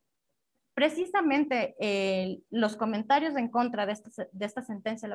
precisamente 0.73 1.75
eh, 1.79 2.39
los 2.49 2.75
comentarios 2.75 3.35
en 3.35 3.49
contra 3.49 3.85
de 3.85 3.93
esta, 3.93 4.27
de 4.31 4.45
esta 4.45 4.61
sentencia 4.61 5.07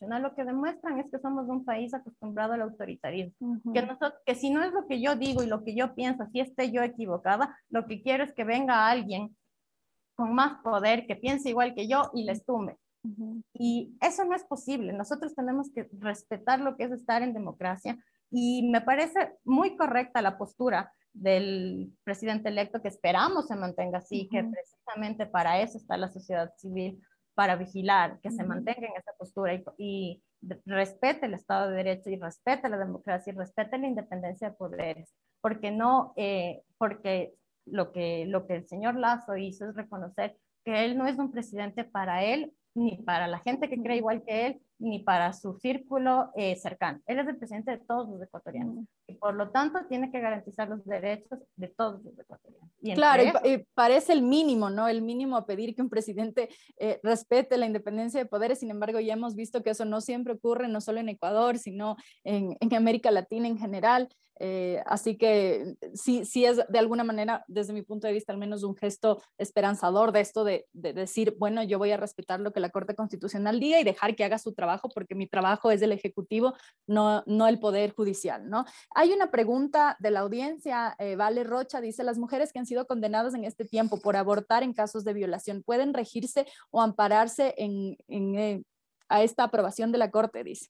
lo 0.00 0.34
que 0.34 0.44
demuestran 0.44 0.98
es 0.98 1.10
que 1.10 1.18
somos 1.18 1.48
un 1.48 1.64
país 1.64 1.94
acostumbrado 1.94 2.52
al 2.52 2.62
autoritarismo, 2.62 3.60
que, 3.72 3.82
nosotros, 3.82 4.14
que 4.24 4.34
si 4.34 4.50
no 4.50 4.62
es 4.62 4.72
lo 4.72 4.86
que 4.86 5.00
yo 5.00 5.16
digo 5.16 5.42
y 5.42 5.46
lo 5.46 5.64
que 5.64 5.74
yo 5.74 5.94
pienso, 5.94 6.26
si 6.32 6.40
esté 6.40 6.70
yo 6.70 6.82
equivocada, 6.82 7.56
lo 7.70 7.86
que 7.86 8.02
quiero 8.02 8.24
es 8.24 8.32
que 8.32 8.44
venga 8.44 8.88
alguien 8.88 9.34
con 10.16 10.34
más 10.34 10.60
poder, 10.62 11.06
que 11.06 11.14
piense 11.14 11.50
igual 11.50 11.74
que 11.74 11.86
yo 11.86 12.10
y 12.14 12.24
les 12.24 12.44
tumbe. 12.44 12.76
Y 13.54 13.96
eso 14.00 14.24
no 14.24 14.34
es 14.34 14.42
posible. 14.44 14.92
Nosotros 14.92 15.34
tenemos 15.34 15.70
que 15.72 15.88
respetar 16.00 16.60
lo 16.60 16.76
que 16.76 16.84
es 16.84 16.92
estar 16.92 17.22
en 17.22 17.34
democracia. 17.34 17.96
Y 18.30 18.68
me 18.68 18.80
parece 18.80 19.36
muy 19.44 19.76
correcta 19.76 20.20
la 20.22 20.36
postura 20.36 20.92
del 21.12 21.92
presidente 22.04 22.48
electo 22.48 22.82
que 22.82 22.88
esperamos 22.88 23.46
se 23.46 23.56
mantenga 23.56 23.98
así, 23.98 24.28
que 24.28 24.44
precisamente 24.44 25.26
para 25.26 25.60
eso 25.60 25.78
está 25.78 25.96
la 25.96 26.08
sociedad 26.08 26.52
civil, 26.56 27.00
para 27.34 27.56
vigilar 27.56 28.18
que 28.20 28.30
se 28.30 28.44
mantenga 28.44 28.86
en 28.86 28.96
esa 28.96 29.12
postura 29.18 29.54
y, 29.54 29.64
y, 29.78 30.22
respete 30.64 31.26
el 31.26 31.34
Estado 31.34 31.70
de 31.70 31.76
Derecho 31.76 32.10
y 32.10 32.16
respete 32.16 32.68
la 32.68 32.78
democracia 32.78 33.32
y 33.32 33.36
respete 33.36 33.78
la 33.78 33.86
independencia 33.86 34.50
de 34.50 34.56
poderes, 34.56 35.12
porque 35.40 35.70
no, 35.70 36.12
eh, 36.16 36.62
porque 36.78 37.34
lo 37.66 37.92
que, 37.92 38.26
lo 38.26 38.46
que 38.46 38.56
el 38.56 38.66
señor 38.66 38.96
Lazo 38.96 39.36
hizo 39.36 39.68
es 39.68 39.74
reconocer 39.74 40.36
que 40.64 40.84
él 40.84 40.96
no 40.96 41.06
es 41.06 41.18
un 41.18 41.30
presidente 41.30 41.84
para 41.84 42.24
él, 42.24 42.52
ni 42.74 42.98
para 42.98 43.26
la 43.26 43.38
gente 43.38 43.68
que 43.68 43.80
cree 43.80 43.96
igual 43.96 44.22
que 44.24 44.46
él, 44.46 44.60
ni 44.78 44.98
para 44.98 45.32
su 45.32 45.54
círculo 45.54 46.30
eh, 46.34 46.56
cercano. 46.56 47.00
Él 47.06 47.18
es 47.18 47.26
el 47.26 47.36
presidente 47.36 47.70
de 47.70 47.78
todos 47.78 48.08
los 48.08 48.20
ecuatorianos 48.20 48.84
y 49.06 49.14
por 49.14 49.34
lo 49.34 49.50
tanto 49.50 49.78
tiene 49.88 50.10
que 50.10 50.20
garantizar 50.20 50.68
los 50.68 50.84
derechos 50.84 51.38
de 51.56 51.68
todos 51.68 52.04
los 52.04 52.18
ecuatorianos. 52.18 52.70
claro, 52.94 53.22
y, 53.44 53.66
parece 53.74 54.12
el 54.12 54.22
mínimo, 54.22 54.68
¿no? 54.68 54.88
El 54.88 55.00
mínimo 55.00 55.36
a 55.36 55.46
pedir 55.46 55.74
que 55.74 55.80
un 55.80 55.88
presidente 55.88 56.50
eh, 56.78 57.00
respete 57.02 57.56
la 57.56 57.66
independencia 57.66 58.20
de 58.20 58.26
poderes, 58.26 58.60
sin 58.60 58.70
embargo 58.70 59.00
ya 59.00 59.14
hemos 59.14 59.34
visto 59.34 59.62
que 59.62 59.70
eso 59.70 59.86
no 59.86 60.02
siempre 60.02 60.34
ocurre, 60.34 60.68
no 60.68 60.82
solo 60.82 61.00
en 61.00 61.08
Ecuador, 61.08 61.58
sino 61.58 61.96
en, 62.24 62.56
en 62.60 62.74
América 62.74 63.10
Latina 63.10 63.48
en 63.48 63.58
general. 63.58 64.08
Eh, 64.38 64.82
así 64.86 65.16
que 65.16 65.76
sí, 65.94 66.24
sí 66.24 66.44
es 66.44 66.60
de 66.68 66.78
alguna 66.78 67.04
manera, 67.04 67.44
desde 67.48 67.72
mi 67.72 67.82
punto 67.82 68.06
de 68.06 68.12
vista, 68.12 68.32
al 68.32 68.38
menos 68.38 68.62
un 68.62 68.76
gesto 68.76 69.22
esperanzador 69.38 70.12
de 70.12 70.20
esto 70.20 70.44
de, 70.44 70.66
decir, 70.72 71.34
bueno, 71.38 71.62
yo 71.62 71.78
voy 71.78 71.90
a 71.92 71.96
respetar 71.96 72.40
lo 72.40 72.52
que 72.52 72.60
la 72.60 72.70
Corte 72.70 72.94
Constitucional 72.94 73.60
diga 73.60 73.80
y 73.80 73.84
dejar 73.84 74.14
que 74.14 74.24
haga 74.24 74.38
su 74.38 74.52
trabajo, 74.52 74.88
porque 74.88 75.14
mi 75.14 75.26
trabajo 75.26 75.70
es 75.70 75.82
el 75.82 75.92
Ejecutivo, 75.92 76.54
no, 76.86 77.22
no 77.26 77.48
el 77.48 77.58
Poder 77.58 77.94
Judicial, 77.94 78.48
¿no? 78.48 78.64
Hay 78.94 79.12
una 79.12 79.30
pregunta 79.30 79.96
de 80.00 80.10
la 80.10 80.20
audiencia, 80.20 80.94
eh, 80.98 81.16
Vale 81.16 81.44
Rocha 81.44 81.80
dice, 81.80 82.04
las 82.04 82.18
mujeres 82.18 82.52
que 82.52 82.58
han 82.58 82.66
sido 82.66 82.86
condenadas 82.86 83.34
en 83.34 83.44
este 83.44 83.64
tiempo 83.64 83.98
por 83.98 84.16
abortar 84.16 84.62
en 84.62 84.72
casos 84.72 85.04
de 85.04 85.14
violación, 85.14 85.62
¿pueden 85.62 85.94
regirse 85.94 86.46
o 86.70 86.80
ampararse 86.80 87.54
en, 87.56 87.96
eh, 88.08 88.62
a 89.08 89.22
esta 89.22 89.44
aprobación 89.44 89.92
de 89.92 89.98
la 89.98 90.10
Corte? 90.10 90.44
Dice. 90.44 90.68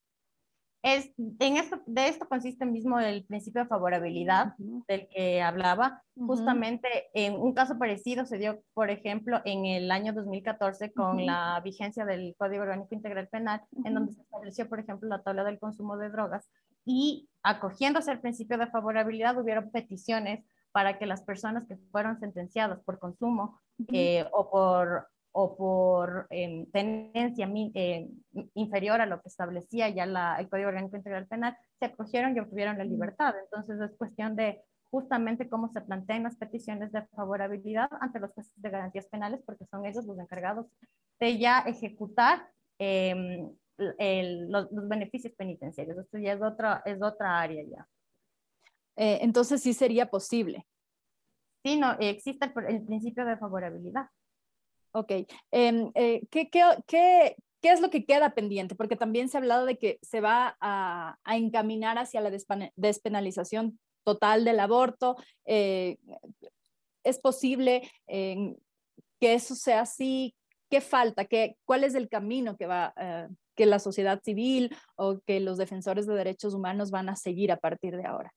Es, 0.86 1.10
en 1.18 1.56
esto, 1.56 1.82
de 1.86 2.06
esto 2.06 2.28
consiste 2.28 2.64
mismo 2.64 3.00
el 3.00 3.24
principio 3.24 3.62
de 3.62 3.66
favorabilidad 3.66 4.54
del 4.86 5.08
que 5.08 5.42
hablaba. 5.42 6.04
Justamente 6.14 7.08
en 7.12 7.34
un 7.34 7.54
caso 7.54 7.76
parecido 7.76 8.24
se 8.24 8.38
dio, 8.38 8.62
por 8.72 8.90
ejemplo, 8.90 9.40
en 9.44 9.66
el 9.66 9.90
año 9.90 10.12
2014 10.12 10.92
con 10.92 11.26
la 11.26 11.60
vigencia 11.64 12.04
del 12.04 12.36
Código 12.38 12.62
Orgánico 12.62 12.94
Integral 12.94 13.26
Penal, 13.26 13.62
en 13.84 13.94
donde 13.94 14.12
se 14.12 14.20
estableció, 14.20 14.68
por 14.68 14.78
ejemplo, 14.78 15.08
la 15.08 15.24
tabla 15.24 15.42
del 15.42 15.58
consumo 15.58 15.96
de 15.96 16.08
drogas 16.08 16.48
y 16.84 17.28
acogiéndose 17.42 18.12
al 18.12 18.20
principio 18.20 18.56
de 18.56 18.68
favorabilidad 18.68 19.36
hubieron 19.40 19.72
peticiones 19.72 20.44
para 20.70 20.98
que 20.98 21.06
las 21.06 21.22
personas 21.22 21.66
que 21.66 21.78
fueron 21.90 22.20
sentenciadas 22.20 22.78
por 22.84 23.00
consumo 23.00 23.58
eh, 23.92 24.24
o 24.30 24.48
por 24.52 25.08
o 25.38 25.54
por 25.54 26.26
em, 26.30 26.64
tenencia 26.70 27.46
em, 27.46 28.08
inferior 28.54 29.02
a 29.02 29.06
lo 29.06 29.20
que 29.20 29.28
establecía 29.28 29.90
ya 29.90 30.06
la, 30.06 30.36
el 30.40 30.48
Código 30.48 30.68
Orgánico 30.68 30.96
Integral 30.96 31.26
Penal, 31.26 31.54
se 31.78 31.84
acogieron 31.84 32.34
y 32.34 32.40
obtuvieron 32.40 32.78
la 32.78 32.84
libertad. 32.84 33.34
Entonces 33.44 33.78
es 33.78 33.94
cuestión 33.98 34.34
de 34.34 34.62
justamente 34.90 35.50
cómo 35.50 35.68
se 35.68 35.82
plantean 35.82 36.22
las 36.22 36.36
peticiones 36.36 36.90
de 36.90 37.02
favorabilidad 37.08 37.90
ante 38.00 38.18
los 38.18 38.32
jueces 38.32 38.54
de 38.56 38.70
garantías 38.70 39.08
penales, 39.08 39.42
porque 39.44 39.66
son 39.66 39.84
ellos 39.84 40.06
los 40.06 40.18
encargados 40.18 40.66
de 41.20 41.36
ya 41.36 41.58
ejecutar 41.66 42.48
em, 42.78 43.52
los, 43.76 44.68
beneficios 44.88 45.34
penitenciarios. 45.34 45.98
Esto 45.98 46.16
ya 46.16 46.32
es 46.32 46.40
otra, 46.40 46.82
es 46.86 47.02
otra 47.02 47.38
área 47.38 47.62
ya. 47.62 47.86
Eh, 48.96 49.18
entonces 49.20 49.62
sí 49.62 49.74
sería 49.74 50.08
posible. 50.08 50.66
Sí, 51.62 51.78
no, 51.78 51.92
existe 52.00 52.50
el 52.68 52.86
principio 52.86 53.26
de 53.26 53.36
favorabilidad. 53.36 54.06
Ok. 54.96 55.12
Em, 55.50 55.90
eh, 55.94 56.22
¿qué, 56.30 56.48
qué, 56.48 56.62
qué, 56.86 57.36
qué, 57.60 57.70
es 57.70 57.82
lo 57.82 57.90
que 57.90 58.06
queda 58.06 58.30
pendiente? 58.30 58.74
Porque 58.74 58.96
también 58.96 59.28
se 59.28 59.36
ha 59.36 59.40
hablado 59.40 59.66
de 59.66 59.76
que 59.76 59.98
se 60.00 60.22
va 60.22 60.56
a, 60.58 61.18
a 61.22 61.36
encaminar 61.36 61.98
hacia 61.98 62.22
la 62.22 62.30
despenalización 62.76 63.78
total 64.04 64.46
del 64.46 64.58
aborto. 64.58 65.16
Eh, 65.44 65.98
¿Es 67.04 67.18
posible 67.18 67.90
que 68.06 68.54
eso 69.20 69.54
sea 69.54 69.82
así? 69.82 70.34
¿Qué 70.70 70.80
falta? 70.80 71.26
¿Qué, 71.26 71.58
¿Cuál 71.66 71.84
es 71.84 71.94
el 71.94 72.08
camino 72.08 72.56
que 72.56 72.66
va 72.66 72.94
eh, 72.96 73.28
que 73.54 73.66
la 73.66 73.80
sociedad 73.80 74.22
civil 74.22 74.74
o 74.96 75.20
que 75.26 75.40
los 75.40 75.58
defensores 75.58 76.06
de 76.06 76.14
derechos 76.14 76.54
humanos 76.54 76.90
van 76.90 77.10
a 77.10 77.16
seguir 77.16 77.52
a 77.52 77.58
partir 77.58 77.98
de 77.98 78.06
ahora? 78.06 78.32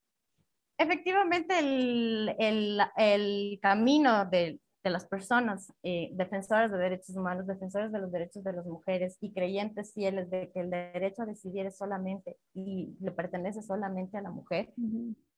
Efectivamente, 0.78 1.58
el, 1.58 2.36
el, 2.38 2.82
el 2.98 3.60
camino 3.62 4.26
de, 4.26 4.60
de 4.83 4.89
las 4.89 5.05
personas 5.05 5.73
eh, 5.83 6.09
defensoras 6.13 6.71
de 6.71 6.77
derechos 6.77 7.15
humanos, 7.15 7.47
defensores 7.47 7.91
de 7.91 7.99
los 7.99 8.11
derechos 8.11 8.43
de 8.43 8.53
las 8.53 8.65
mujeres 8.65 9.17
y 9.19 9.33
creyentes 9.33 9.93
fieles 9.93 10.29
de 10.29 10.51
que 10.51 10.61
el 10.61 10.69
derecho 10.69 11.23
a 11.23 11.25
decidir 11.25 11.65
es 11.65 11.77
solamente 11.77 12.37
y 12.53 12.95
le 13.01 13.11
pertenece 13.11 13.61
solamente 13.61 14.17
a 14.17 14.21
la 14.21 14.31
mujer, 14.31 14.73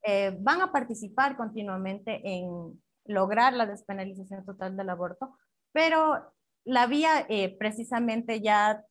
eh, 0.04 0.38
van 0.40 0.62
a 0.62 0.72
participar 0.72 1.38
continuamente 1.38 2.22
en 2.24 2.80
lograr 3.06 3.54
la 3.54 3.66
despenalización 3.66 4.46
total 4.46 4.78
del 4.78 4.90
aborto, 4.90 5.36
pero 5.72 6.34
la 6.64 6.86
vía 6.86 7.26
eh, 7.28 7.56
precisamente 7.58 8.42
ya 8.42 8.86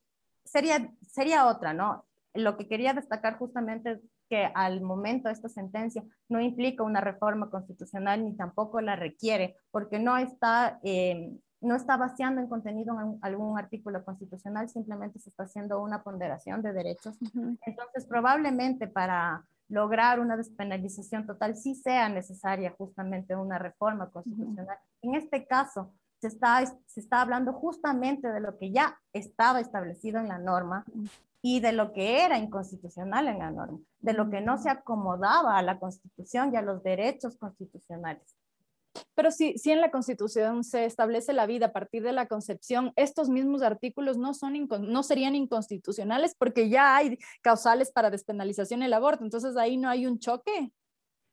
sería, 0.44 0.92
sería 1.02 1.46
otra, 1.46 1.74
¿no? 1.74 2.06
Lo 2.34 2.56
que 2.56 2.66
quería 2.66 2.92
destacar 2.92 3.38
justamente 3.38 4.00
que 4.30 4.48
al 4.54 4.80
momento 4.80 5.28
esta 5.28 5.48
sentencia 5.48 6.04
no 6.28 6.40
implica 6.40 6.84
una 6.84 7.00
reforma 7.00 7.50
constitucional 7.50 8.24
ni 8.24 8.36
tampoco 8.36 8.80
la 8.80 8.94
requiere, 8.94 9.56
porque 9.72 9.98
no 9.98 10.16
está, 10.16 10.78
eh, 10.84 11.36
no 11.60 11.74
está 11.74 11.96
vaciando 11.96 12.40
en 12.40 12.48
contenido 12.48 12.98
en 13.00 13.18
algún 13.22 13.58
artículo 13.58 14.04
constitucional, 14.04 14.68
simplemente 14.68 15.18
se 15.18 15.30
está 15.30 15.42
haciendo 15.42 15.82
una 15.82 16.04
ponderación 16.04 16.62
de 16.62 16.72
derechos. 16.72 17.18
Entonces, 17.66 18.06
probablemente 18.06 18.86
para 18.86 19.44
lograr 19.68 20.20
una 20.20 20.36
despenalización 20.36 21.26
total 21.26 21.56
sí 21.56 21.74
sea 21.74 22.08
necesaria 22.08 22.74
justamente 22.78 23.34
una 23.34 23.58
reforma 23.58 24.10
constitucional. 24.10 24.78
En 25.02 25.16
este 25.16 25.44
caso, 25.46 25.92
se 26.20 26.28
está, 26.28 26.64
se 26.86 27.00
está 27.00 27.22
hablando 27.22 27.52
justamente 27.52 28.28
de 28.28 28.40
lo 28.40 28.58
que 28.58 28.70
ya 28.70 28.98
estaba 29.12 29.60
establecido 29.60 30.20
en 30.20 30.28
la 30.28 30.38
norma 30.38 30.84
y 31.42 31.60
de 31.60 31.72
lo 31.72 31.92
que 31.92 32.22
era 32.24 32.38
inconstitucional 32.38 33.28
en 33.28 33.38
la 33.38 33.50
norma, 33.50 33.78
de 34.00 34.12
lo 34.12 34.28
que 34.30 34.40
no 34.40 34.58
se 34.58 34.70
acomodaba 34.70 35.56
a 35.56 35.62
la 35.62 35.78
Constitución 35.78 36.52
y 36.52 36.56
a 36.56 36.62
los 36.62 36.82
derechos 36.82 37.36
constitucionales. 37.36 38.36
Pero 39.14 39.30
si, 39.30 39.56
si 39.56 39.70
en 39.70 39.80
la 39.80 39.90
Constitución 39.90 40.64
se 40.64 40.84
establece 40.84 41.32
la 41.32 41.46
vida 41.46 41.66
a 41.66 41.72
partir 41.72 42.02
de 42.02 42.12
la 42.12 42.26
concepción, 42.26 42.92
estos 42.96 43.28
mismos 43.28 43.62
artículos 43.62 44.18
no, 44.18 44.34
son 44.34 44.68
no 44.80 45.02
serían 45.02 45.34
inconstitucionales 45.34 46.34
porque 46.34 46.68
ya 46.68 46.96
hay 46.96 47.18
causales 47.40 47.92
para 47.92 48.10
despenalización 48.10 48.80
del 48.80 48.92
aborto, 48.92 49.24
entonces 49.24 49.56
ahí 49.56 49.76
no 49.76 49.88
hay 49.88 50.06
un 50.06 50.18
choque. 50.18 50.72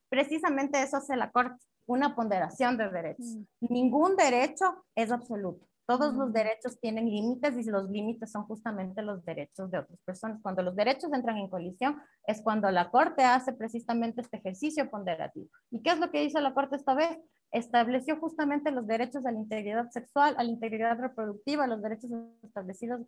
Precisamente 0.10 0.82
eso 0.82 0.98
hace 0.98 1.16
la 1.18 1.32
Corte, 1.32 1.58
una 1.86 2.16
ponderación 2.16 2.78
de 2.78 2.90
derechos. 2.90 3.26
Mm. 3.26 3.74
Ningún 3.74 4.16
derecho 4.16 4.86
es 4.96 5.12
absoluto. 5.12 5.68
Todos 5.88 6.16
los 6.16 6.34
derechos 6.34 6.78
tienen 6.82 7.10
límites 7.10 7.56
y 7.58 7.64
los 7.64 7.90
límites 7.90 8.30
son 8.30 8.44
justamente 8.44 9.02
los 9.02 9.24
derechos 9.24 9.72
de 9.72 9.80
otras 9.80 9.98
personas. 10.02 10.42
Cuando 10.42 10.62
los 10.62 10.76
derechos 10.76 11.14
entran 11.14 11.38
en 11.38 11.50
colisión 11.50 12.02
es 12.26 12.42
cuando 12.42 12.70
la 12.72 12.92
Corte 12.92 13.24
hace 13.24 13.54
precisamente 13.54 14.20
este 14.20 14.36
ejercicio 14.36 14.90
ponderativo. 14.90 15.48
¿Y 15.72 15.82
qué 15.82 15.92
es 15.92 16.00
lo 16.00 16.12
que 16.12 16.26
hizo 16.26 16.42
la 16.42 16.54
Corte 16.54 16.76
esta 16.76 16.94
vez? 16.94 17.18
Estableció 17.52 18.20
justamente 18.20 18.70
los 18.72 18.86
derechos 18.86 19.26
a 19.26 19.32
la 19.32 19.40
integridad 19.40 19.90
sexual, 19.92 20.36
a 20.38 20.44
la 20.44 20.52
integridad 20.52 21.00
reproductiva, 21.00 21.68
los 21.68 21.82
derechos 21.82 22.12
establecidos 22.44 23.02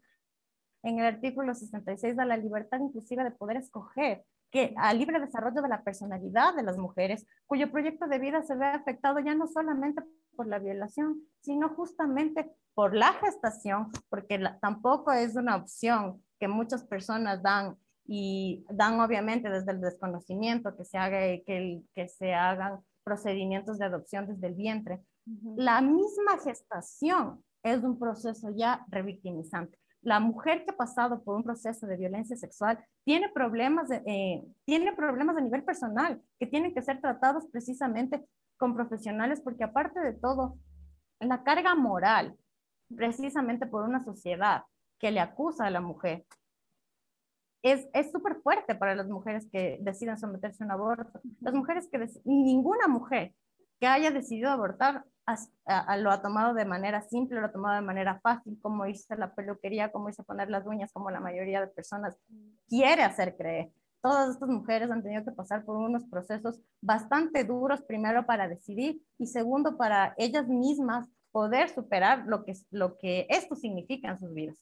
en 0.84 1.00
el 1.00 1.06
artículo 1.06 1.54
66 1.54 2.16
de 2.16 2.26
la 2.26 2.38
libertad 2.38 2.80
inclusiva 2.80 3.26
de 3.26 3.32
poder 3.32 3.58
escoger 3.58 4.24
que 4.52 4.74
al 4.78 4.98
libre 4.98 5.20
desarrollo 5.20 5.62
de 5.62 5.70
la 5.70 5.84
personalidad 5.84 6.56
de 6.56 6.64
las 6.64 6.78
mujeres, 6.78 7.26
cuyo 7.46 7.72
proyecto 7.72 8.08
de 8.08 8.20
vida 8.20 8.42
se 8.44 8.56
ve 8.56 8.66
afectado 8.66 9.20
ya 9.20 9.36
no 9.36 9.48
solamente 9.48 10.02
por 10.36 10.48
la 10.48 10.60
violación, 10.60 11.22
sino 11.42 11.70
justamente 11.70 12.52
por 12.74 12.96
la 12.96 13.14
gestación, 13.14 13.92
porque 14.10 14.40
tampoco 14.62 15.12
es 15.12 15.36
una 15.36 15.56
opción 15.56 16.24
que 16.40 16.48
muchas 16.48 16.84
personas 16.84 17.44
dan 17.44 17.78
y 18.06 18.66
dan 18.70 19.00
obviamente 19.00 19.50
desde 19.50 19.72
el 19.72 19.82
desconocimiento 19.82 20.76
que 20.76 20.86
se, 20.86 20.98
haga, 20.98 21.20
que, 21.20 21.82
que 21.94 22.08
se 22.08 22.34
hagan 22.34 22.80
procedimientos 23.04 23.78
de 23.78 23.86
adopción 23.86 24.28
desde 24.28 24.48
el 24.48 24.56
vientre. 24.56 25.02
La 25.56 25.82
misma 25.82 26.40
gestación 26.44 27.44
es 27.64 27.84
un 27.84 28.00
proceso 28.00 28.50
ya 28.56 28.86
revictimizante. 28.90 29.79
La 30.02 30.20
mujer 30.20 30.64
que 30.64 30.72
ha 30.72 30.78
pasado 30.78 31.24
por 31.24 31.36
un 31.36 31.44
proceso 31.44 31.86
de 31.86 31.98
violencia 31.98 32.38
sexual 32.38 32.80
tiene 33.04 33.30
problemas, 33.30 33.90
eh, 33.92 34.44
tiene 34.66 34.94
problemas 34.94 35.36
a 35.38 35.42
nivel 35.42 35.64
personal 35.64 36.22
que 36.40 36.48
tienen 36.48 36.74
que 36.74 36.82
ser 36.82 37.02
tratados 37.02 37.46
precisamente 37.52 38.26
con 38.58 38.76
profesionales 38.76 39.42
porque 39.42 39.64
aparte 39.64 40.00
de 40.00 40.14
todo, 40.14 40.58
la 41.20 41.44
carga 41.44 41.76
moral 41.76 42.38
precisamente 42.96 43.68
por 43.68 43.84
una 43.84 44.00
sociedad 44.04 44.64
que 45.00 45.12
le 45.12 45.20
acusa 45.20 45.66
a 45.66 45.70
la 45.70 45.82
mujer, 45.82 46.26
es 47.62 48.12
súper 48.12 48.38
fuerte 48.42 48.74
para 48.76 48.96
las 48.96 49.08
mujeres 49.08 49.48
que 49.52 49.80
deciden 49.82 50.18
someterse 50.18 50.64
a 50.64 50.66
un 50.66 50.72
aborto. 50.72 51.20
Las 51.42 51.54
mujeres 51.54 51.90
que, 51.92 52.00
ninguna 52.24 52.88
mujer 52.88 53.34
que 53.80 53.88
haya 53.88 54.12
decidido 54.12 54.50
abortar 54.50 55.04
lo 55.98 56.12
ha 56.12 56.22
tomado 56.22 56.54
de 56.54 56.66
manera 56.66 57.02
simple, 57.02 57.40
lo 57.40 57.48
ha 57.48 57.52
tomado 57.52 57.76
de 57.76 57.86
manera 57.86 58.20
fácil, 58.22 58.58
como 58.62 58.86
hice 58.86 59.16
la 59.16 59.34
peluquería, 59.34 59.92
como 59.92 60.10
hice 60.10 60.24
poner 60.24 60.50
las 60.50 60.66
uñas, 60.66 60.92
como 60.92 61.12
la 61.12 61.20
mayoría 61.20 61.62
de 61.62 61.68
personas 61.68 62.18
quiere 62.68 63.04
hacer 63.04 63.36
creer. 63.36 63.72
Todas 64.02 64.30
estas 64.30 64.50
mujeres 64.50 64.90
han 64.90 65.04
tenido 65.04 65.26
que 65.26 65.32
pasar 65.32 65.66
por 65.66 65.76
unos 65.76 66.06
procesos 66.06 66.62
bastante 66.82 67.44
duros, 67.44 67.82
primero 67.82 68.26
para 68.26 68.48
decidir 68.48 69.02
y 69.18 69.28
segundo 69.28 69.78
para 69.78 70.14
ellas 70.18 70.48
mismas 70.48 71.08
poder 71.32 71.70
superar 71.70 72.26
lo 72.26 72.44
que, 72.44 72.54
lo 72.72 72.98
que 72.98 73.28
esto 73.30 73.56
significa 73.56 74.10
en 74.10 74.20
sus 74.20 74.34
vidas. 74.34 74.58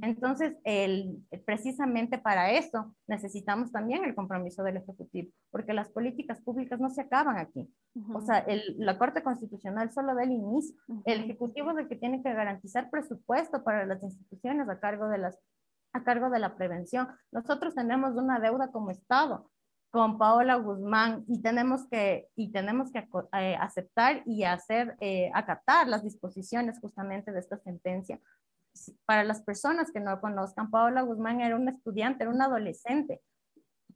Entonces, 0.00 0.54
el, 0.62 1.24
precisamente 1.44 2.18
para 2.18 2.52
eso 2.52 2.94
necesitamos 3.08 3.72
también 3.72 4.04
el 4.04 4.14
compromiso 4.14 4.62
del 4.62 4.76
Ejecutivo, 4.76 5.32
porque 5.50 5.72
las 5.72 5.88
políticas 5.88 6.40
públicas 6.40 6.78
no 6.78 6.88
se 6.88 7.00
acaban 7.00 7.38
aquí. 7.38 7.68
O 8.14 8.20
sea, 8.20 8.38
el, 8.38 8.76
la 8.78 8.96
Corte 8.96 9.22
Constitucional 9.22 9.90
solo 9.92 10.14
da 10.14 10.22
el 10.22 10.30
inicio. 10.30 10.76
El 11.04 11.24
Ejecutivo 11.24 11.72
es 11.72 11.78
el 11.78 11.88
que 11.88 11.96
tiene 11.96 12.22
que 12.22 12.32
garantizar 12.32 12.90
presupuesto 12.90 13.64
para 13.64 13.84
las 13.86 14.02
instituciones 14.02 14.68
a 14.68 14.78
cargo 14.78 15.08
de 15.08 15.18
las 15.18 15.38
a 15.94 16.04
cargo 16.04 16.30
de 16.30 16.38
la 16.38 16.54
prevención. 16.56 17.08
Nosotros 17.30 17.74
tenemos 17.74 18.14
una 18.16 18.40
deuda 18.40 18.70
como 18.70 18.90
Estado 18.90 19.50
con 19.90 20.16
Paola 20.16 20.54
Guzmán 20.54 21.22
y 21.28 21.42
tenemos 21.42 21.86
que, 21.90 22.28
y 22.34 22.50
tenemos 22.50 22.90
que 22.90 23.06
eh, 23.34 23.56
aceptar 23.60 24.22
y 24.24 24.44
hacer, 24.44 24.96
eh, 25.00 25.30
acatar 25.34 25.86
las 25.86 26.02
disposiciones 26.02 26.80
justamente 26.80 27.30
de 27.30 27.40
esta 27.40 27.58
sentencia. 27.58 28.18
Para 29.04 29.24
las 29.24 29.42
personas 29.42 29.90
que 29.92 30.00
no 30.00 30.20
conozcan, 30.20 30.70
Paola 30.70 31.02
Guzmán 31.02 31.40
era 31.40 31.56
una 31.56 31.70
estudiante, 31.70 32.24
era 32.24 32.32
una 32.32 32.46
adolescente 32.46 33.20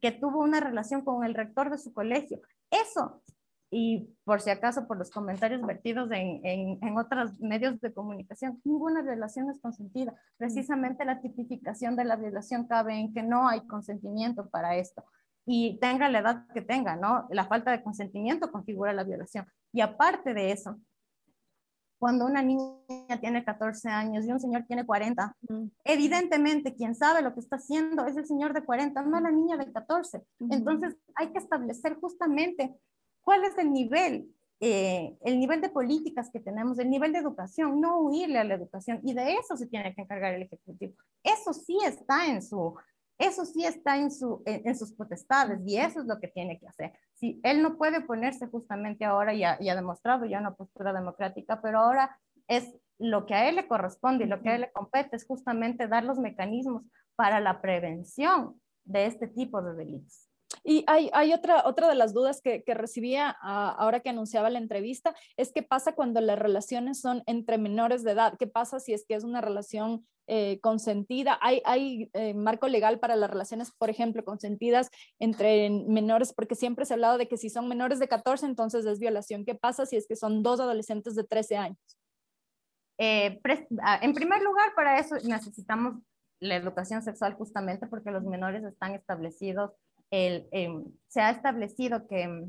que 0.00 0.12
tuvo 0.12 0.40
una 0.40 0.60
relación 0.60 1.02
con 1.02 1.24
el 1.24 1.34
rector 1.34 1.70
de 1.70 1.78
su 1.78 1.92
colegio. 1.92 2.40
Eso, 2.70 3.22
y 3.70 4.08
por 4.24 4.40
si 4.40 4.50
acaso 4.50 4.86
por 4.86 4.98
los 4.98 5.10
comentarios 5.10 5.62
vertidos 5.62 6.10
en, 6.12 6.44
en, 6.44 6.78
en 6.82 6.98
otros 6.98 7.40
medios 7.40 7.80
de 7.80 7.92
comunicación, 7.92 8.60
ninguna 8.64 9.02
relación 9.02 9.50
es 9.50 9.60
consentida. 9.60 10.14
Precisamente 10.36 11.04
la 11.04 11.20
tipificación 11.20 11.96
de 11.96 12.04
la 12.04 12.16
violación 12.16 12.66
cabe 12.66 12.94
en 12.94 13.12
que 13.14 13.22
no 13.22 13.48
hay 13.48 13.66
consentimiento 13.66 14.48
para 14.50 14.76
esto 14.76 15.04
y 15.46 15.78
tenga 15.78 16.08
la 16.08 16.18
edad 16.18 16.46
que 16.52 16.60
tenga, 16.60 16.96
¿no? 16.96 17.26
La 17.30 17.46
falta 17.46 17.70
de 17.70 17.82
consentimiento 17.82 18.50
configura 18.50 18.92
la 18.92 19.04
violación. 19.04 19.46
Y 19.72 19.80
aparte 19.80 20.34
de 20.34 20.50
eso, 20.50 20.78
cuando 21.98 22.26
una 22.26 22.42
niña 22.42 23.20
tiene 23.20 23.44
14 23.44 23.88
años 23.88 24.24
y 24.24 24.32
un 24.32 24.40
señor 24.40 24.64
tiene 24.66 24.85
40, 24.85 25.35
evidentemente 25.85 26.74
quien 26.74 26.94
sabe 26.94 27.22
lo 27.22 27.32
que 27.35 27.40
está 27.40 27.56
haciendo 27.56 28.06
es 28.06 28.16
el 28.16 28.26
señor 28.26 28.52
de 28.52 28.64
40, 28.64 29.02
no 29.02 29.20
la 29.20 29.30
niña 29.30 29.56
de 29.56 29.72
14. 29.72 30.22
Entonces 30.50 30.96
hay 31.14 31.32
que 31.32 31.38
establecer 31.38 31.96
justamente 32.00 32.74
cuál 33.22 33.44
es 33.44 33.56
el 33.59 33.72
nivel, 33.72 34.30
eh, 34.61 35.16
el 35.22 35.38
nivel 35.38 35.61
de 35.61 35.68
políticas 35.68 36.30
que 36.30 36.40
tenemos, 36.40 36.78
el 36.78 36.90
nivel 36.90 37.12
de 37.12 37.18
educación, 37.18 37.80
no 37.80 37.98
huirle 38.00 38.38
a 38.38 38.44
la 38.44 38.54
educación. 38.54 39.00
Y 39.02 39.14
de 39.14 39.35
eso 39.35 39.56
se 39.56 39.66
tiene 39.66 39.94
que 39.94 40.02
encargar 40.02 40.35
el 40.35 40.42
Ejecutivo. 40.42 40.94
Eso 41.22 41.52
sí 41.52 41.78
está 41.85 42.26
en 42.26 42.42
su, 42.42 42.74
eso 43.18 43.44
sí 43.44 43.64
está 43.64 43.96
en, 43.96 44.11
su, 44.11 44.42
en, 44.44 44.76
sus 44.76 44.92
potestades 44.92 45.61
y 45.66 45.79
eso 45.79 46.00
es 46.00 46.07
lo 46.07 46.20
que 46.20 46.29
tiene 46.29 46.59
que 46.59 46.68
hacer. 46.68 46.92
Si 47.14 47.40
él 47.42 47.62
no 47.62 47.76
puede 47.76 48.02
ponerse 48.02 48.46
justamente 48.46 49.05
ahora, 49.05 49.33
y 49.35 49.42
ha 49.44 49.57
demostrado 49.59 50.26
ya 50.26 50.38
una 50.38 50.55
postura 50.55 50.92
democrática, 50.92 51.61
pero 51.62 51.81
ahora 51.81 52.18
es 52.46 52.74
lo 52.98 53.26
que 53.26 53.35
a 53.35 53.48
él 53.48 53.57
le 53.57 53.68
corresponde 53.68 54.24
y 54.24 54.29
lo 54.29 54.42
que 54.42 54.50
a 54.50 54.55
él 54.55 54.62
le 54.62 54.72
compete 54.72 55.16
es 55.16 55.26
justamente 55.26 55.88
dar 55.88 56.05
los 56.05 56.18
mecanismos 56.18 56.83
para 57.14 57.40
la 57.40 57.61
prevención 57.61 58.61
de 58.85 59.07
este 59.07 59.26
tipo 59.26 59.62
de 59.62 59.74
delitos. 59.74 60.25
Y 60.62 60.85
hay, 60.87 61.32
otra, 61.32 61.62
otra 61.66 61.88
de 61.88 61.94
las 61.94 62.12
dudas 62.12 62.40
que, 62.40 62.62
que 62.62 62.74
recibía 62.74 63.37
ah, 63.40 63.74
ahora 63.78 64.00
que 64.00 64.11
anunciaba 64.11 64.50
la 64.50 64.59
entrevista, 64.59 65.14
es 65.37 65.52
qué 65.52 65.62
pasa 65.62 65.94
cuando 65.94 66.20
las 66.20 66.38
relaciones 66.38 67.00
son 67.00 67.22
entre 67.26 67.59
menores 67.59 68.04
de 68.04 68.12
edad, 68.12 68.37
qué 68.38 68.46
pasa 68.46 68.80
si 68.80 68.92
es 68.92 69.04
que 69.06 69.14
es 69.14 69.24
una 69.24 69.40
relación 69.40 70.06
eh, 70.28 70.59
consentida. 70.61 71.38
Hay, 71.40 71.62
hay 71.64 72.11
eh, 72.12 72.35
marco 72.35 72.66
legal 72.66 72.98
para 72.98 73.14
las 73.14 73.30
relaciones, 73.30 73.70
por 73.70 73.90
ejemplo, 73.90 74.24
consentidas 74.24 74.90
entre 75.20 75.70
menores, 75.70 76.32
porque 76.35 76.56
siempre 76.56 76.85
se 76.85 76.94
ha 76.94 76.96
hablado 76.96 77.16
de 77.16 77.28
que 77.28 77.37
si 77.37 77.48
son 77.48 77.68
menores 77.68 78.00
de 78.00 78.09
14, 78.09 78.44
entonces 78.44 78.85
es 78.87 78.98
violación. 78.98 79.44
¿Qué 79.44 79.54
pasa 79.54 79.87
si 79.87 79.96
es 79.96 80.09
que 80.09 80.16
son 80.16 80.42
dos 80.42 80.59
adolescentes 80.59 81.14
de 81.14 81.22
13 81.22 81.56
años? 81.59 81.78
Eh, 82.98 83.40
ah, 83.82 84.00
en 84.02 84.14
primer 84.14 84.42
lugar, 84.42 84.74
para 84.74 84.98
eso 84.98 85.14
necesitamos 85.22 86.02
la 86.40 86.56
educación 86.56 87.02
sexual 87.02 87.35
justamente 87.35 87.87
porque 87.87 88.11
los 88.11 88.24
menores 88.24 88.64
están 88.64 88.94
establecidos 88.94 89.70
el, 90.10 90.46
em, 90.52 90.84
se 91.08 91.20
ha 91.20 91.30
establecido 91.30 92.06
que, 92.06 92.48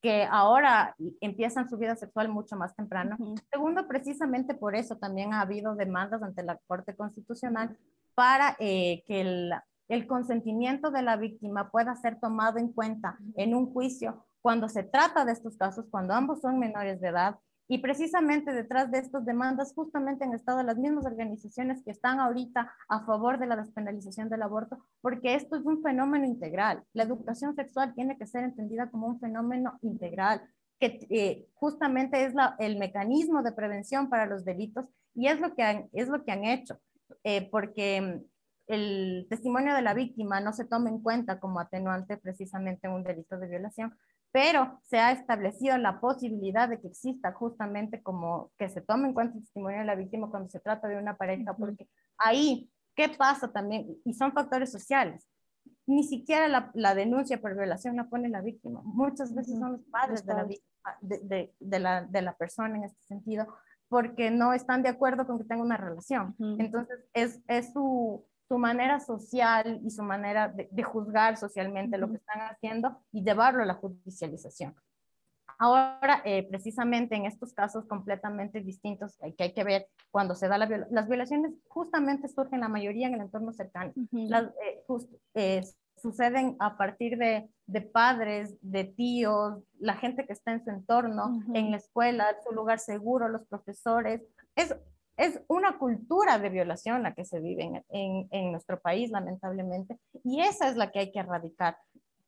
que 0.00 0.24
ahora 0.30 0.96
empiezan 1.20 1.68
su 1.68 1.78
vida 1.78 1.96
sexual 1.96 2.28
mucho 2.28 2.56
más 2.56 2.74
temprano. 2.74 3.16
Segundo, 3.50 3.86
precisamente 3.86 4.54
por 4.54 4.74
eso 4.74 4.96
también 4.96 5.32
ha 5.32 5.40
habido 5.40 5.74
demandas 5.74 6.22
ante 6.22 6.42
la 6.42 6.58
Corte 6.66 6.94
Constitucional 6.96 7.76
para 8.14 8.56
eh, 8.58 9.02
que 9.06 9.20
el, 9.20 9.52
el 9.88 10.06
consentimiento 10.06 10.90
de 10.90 11.02
la 11.02 11.16
víctima 11.16 11.70
pueda 11.70 11.94
ser 11.96 12.18
tomado 12.18 12.58
en 12.58 12.72
cuenta 12.72 13.18
en 13.36 13.54
un 13.54 13.72
juicio 13.72 14.26
cuando 14.40 14.68
se 14.68 14.82
trata 14.82 15.24
de 15.24 15.32
estos 15.32 15.56
casos, 15.56 15.86
cuando 15.90 16.14
ambos 16.14 16.40
son 16.40 16.58
menores 16.58 17.00
de 17.00 17.08
edad 17.08 17.38
Y 17.68 17.78
precisamente 17.78 18.52
detrás 18.52 18.90
de 18.90 18.98
estas 18.98 19.24
demandas 19.24 19.72
justamente 19.74 20.24
han 20.24 20.34
estado 20.34 20.62
las 20.62 20.76
mismas 20.76 21.06
organizaciones 21.06 21.82
que 21.82 21.90
están 21.90 22.20
ahorita 22.20 22.72
a 22.88 23.06
favor 23.06 23.38
de 23.38 23.46
la 23.46 23.56
despenalización 23.56 24.28
del 24.28 24.42
aborto, 24.42 24.84
porque 25.00 25.34
esto 25.34 25.56
es 25.56 25.64
un 25.64 25.82
fenómeno 25.82 26.26
integral. 26.26 26.82
La 26.92 27.04
educación 27.04 27.54
sexual 27.54 27.94
tiene 27.94 28.18
que 28.18 28.26
ser 28.26 28.44
entendida 28.44 28.90
como 28.90 29.06
un 29.06 29.20
fenómeno 29.20 29.78
integral, 29.82 30.42
que 30.78 31.06
eh, 31.10 31.46
justamente 31.54 32.24
es 32.24 32.34
el 32.58 32.78
mecanismo 32.78 33.42
de 33.42 33.52
prevención 33.52 34.08
para 34.08 34.26
los 34.26 34.44
delitos 34.44 34.86
y 35.14 35.28
es 35.28 35.40
lo 35.40 35.54
que 35.54 35.62
han, 35.62 35.88
es 35.92 36.08
lo 36.08 36.24
que 36.24 36.32
han 36.32 36.44
hecho, 36.44 36.80
eh, 37.22 37.48
porque 37.50 38.22
el 38.66 39.26
testimonio 39.28 39.74
de 39.74 39.82
la 39.82 39.94
víctima 39.94 40.40
no 40.40 40.52
se 40.52 40.64
toma 40.64 40.88
en 40.88 41.00
cuenta 41.00 41.38
como 41.40 41.60
atenuante 41.60 42.16
precisamente 42.16 42.86
en 42.86 42.94
un 42.94 43.04
delito 43.04 43.38
de 43.38 43.48
violación, 43.48 43.94
pero 44.32 44.80
se 44.82 44.98
ha 44.98 45.12
establecido 45.12 45.76
la 45.76 46.00
posibilidad 46.00 46.68
de 46.68 46.80
que 46.80 46.88
exista 46.88 47.32
justamente 47.32 48.02
como 48.02 48.50
que 48.58 48.68
se 48.70 48.80
tome 48.80 49.08
en 49.08 49.14
cuenta 49.14 49.36
el 49.36 49.44
testimonio 49.44 49.80
de 49.80 49.84
la 49.84 49.94
víctima 49.94 50.30
cuando 50.30 50.48
se 50.48 50.58
trata 50.58 50.88
de 50.88 50.96
una 50.96 51.16
pareja, 51.16 51.54
porque 51.54 51.86
ahí, 52.16 52.70
¿qué 52.96 53.10
pasa 53.10 53.52
también? 53.52 53.94
Y 54.04 54.14
son 54.14 54.32
factores 54.32 54.72
sociales. 54.72 55.28
Ni 55.86 56.04
siquiera 56.04 56.48
la, 56.48 56.70
la 56.74 56.94
denuncia 56.94 57.40
por 57.40 57.56
violación 57.56 57.96
la 57.96 58.08
pone 58.08 58.28
la 58.28 58.40
víctima. 58.40 58.80
Muchas 58.84 59.34
veces 59.34 59.58
son 59.58 59.72
los 59.72 59.82
padres 59.84 60.24
de 60.24 60.34
la, 60.34 60.44
de, 60.44 61.18
de, 61.20 61.54
de, 61.60 61.78
la, 61.78 62.02
de 62.02 62.22
la 62.22 62.34
persona 62.34 62.74
en 62.76 62.84
este 62.84 63.02
sentido, 63.02 63.46
porque 63.88 64.30
no 64.30 64.54
están 64.54 64.82
de 64.82 64.88
acuerdo 64.88 65.26
con 65.26 65.38
que 65.38 65.44
tenga 65.44 65.62
una 65.62 65.76
relación. 65.76 66.34
Entonces, 66.58 67.04
es, 67.12 67.42
es 67.46 67.72
su, 67.74 68.24
su 68.52 68.58
manera 68.58 69.00
social 69.00 69.80
y 69.82 69.88
su 69.88 70.02
manera 70.02 70.46
de, 70.48 70.82
juzgar 70.82 71.38
socialmente 71.38 71.96
lo 71.96 72.10
que 72.10 72.18
están 72.18 72.42
haciendo 72.42 72.98
y 73.10 73.24
llevarlo 73.24 73.62
a 73.62 73.66
la 73.66 73.72
judicialización. 73.72 74.74
Ahora, 75.58 76.20
eh, 76.26 76.46
precisamente 76.50 77.14
en 77.14 77.24
estos 77.24 77.54
casos 77.54 77.86
completamente 77.86 78.60
distintos 78.60 79.16
que 79.38 79.44
hay 79.44 79.54
que 79.54 79.64
ver 79.64 79.86
cuando 80.10 80.34
se 80.34 80.48
da 80.48 80.58
la 80.58 80.66
las 80.90 81.08
violaciones, 81.08 81.54
justamente 81.66 82.28
surgen 82.28 82.60
la 82.60 82.68
mayoría 82.68 83.06
en 83.06 83.14
el 83.14 83.22
entorno 83.22 83.54
cercano. 83.54 83.94
las, 84.10 84.44
eh, 84.44 84.84
eh, 85.32 85.62
suceden 85.96 86.56
a 86.58 86.76
partir 86.76 87.16
de, 87.16 87.48
de, 87.64 87.80
padres, 87.80 88.54
de 88.60 88.84
tíos, 88.84 89.62
la 89.78 89.94
gente 89.94 90.26
que 90.26 90.34
está 90.34 90.52
en 90.52 90.62
su 90.62 90.68
entorno, 90.68 91.40
en 91.54 91.70
la 91.70 91.78
escuela, 91.78 92.26
su 92.46 92.52
lugar 92.52 92.80
seguro, 92.80 93.28
los 93.28 93.46
profesores. 93.46 94.20
Es 94.56 94.76
es 95.22 95.40
una 95.46 95.78
cultura 95.78 96.38
de 96.40 96.48
violación 96.48 97.04
la 97.04 97.14
que 97.14 97.24
se 97.24 97.38
vive 97.38 97.84
en, 97.88 98.50
nuestro 98.50 98.80
país, 98.80 99.10
lamentablemente, 99.10 100.00
y 100.24 100.40
esa 100.40 100.68
es 100.68 100.76
la 100.76 100.90
que 100.90 100.98
hay 100.98 101.12
que 101.12 101.20
erradicar. 101.20 101.76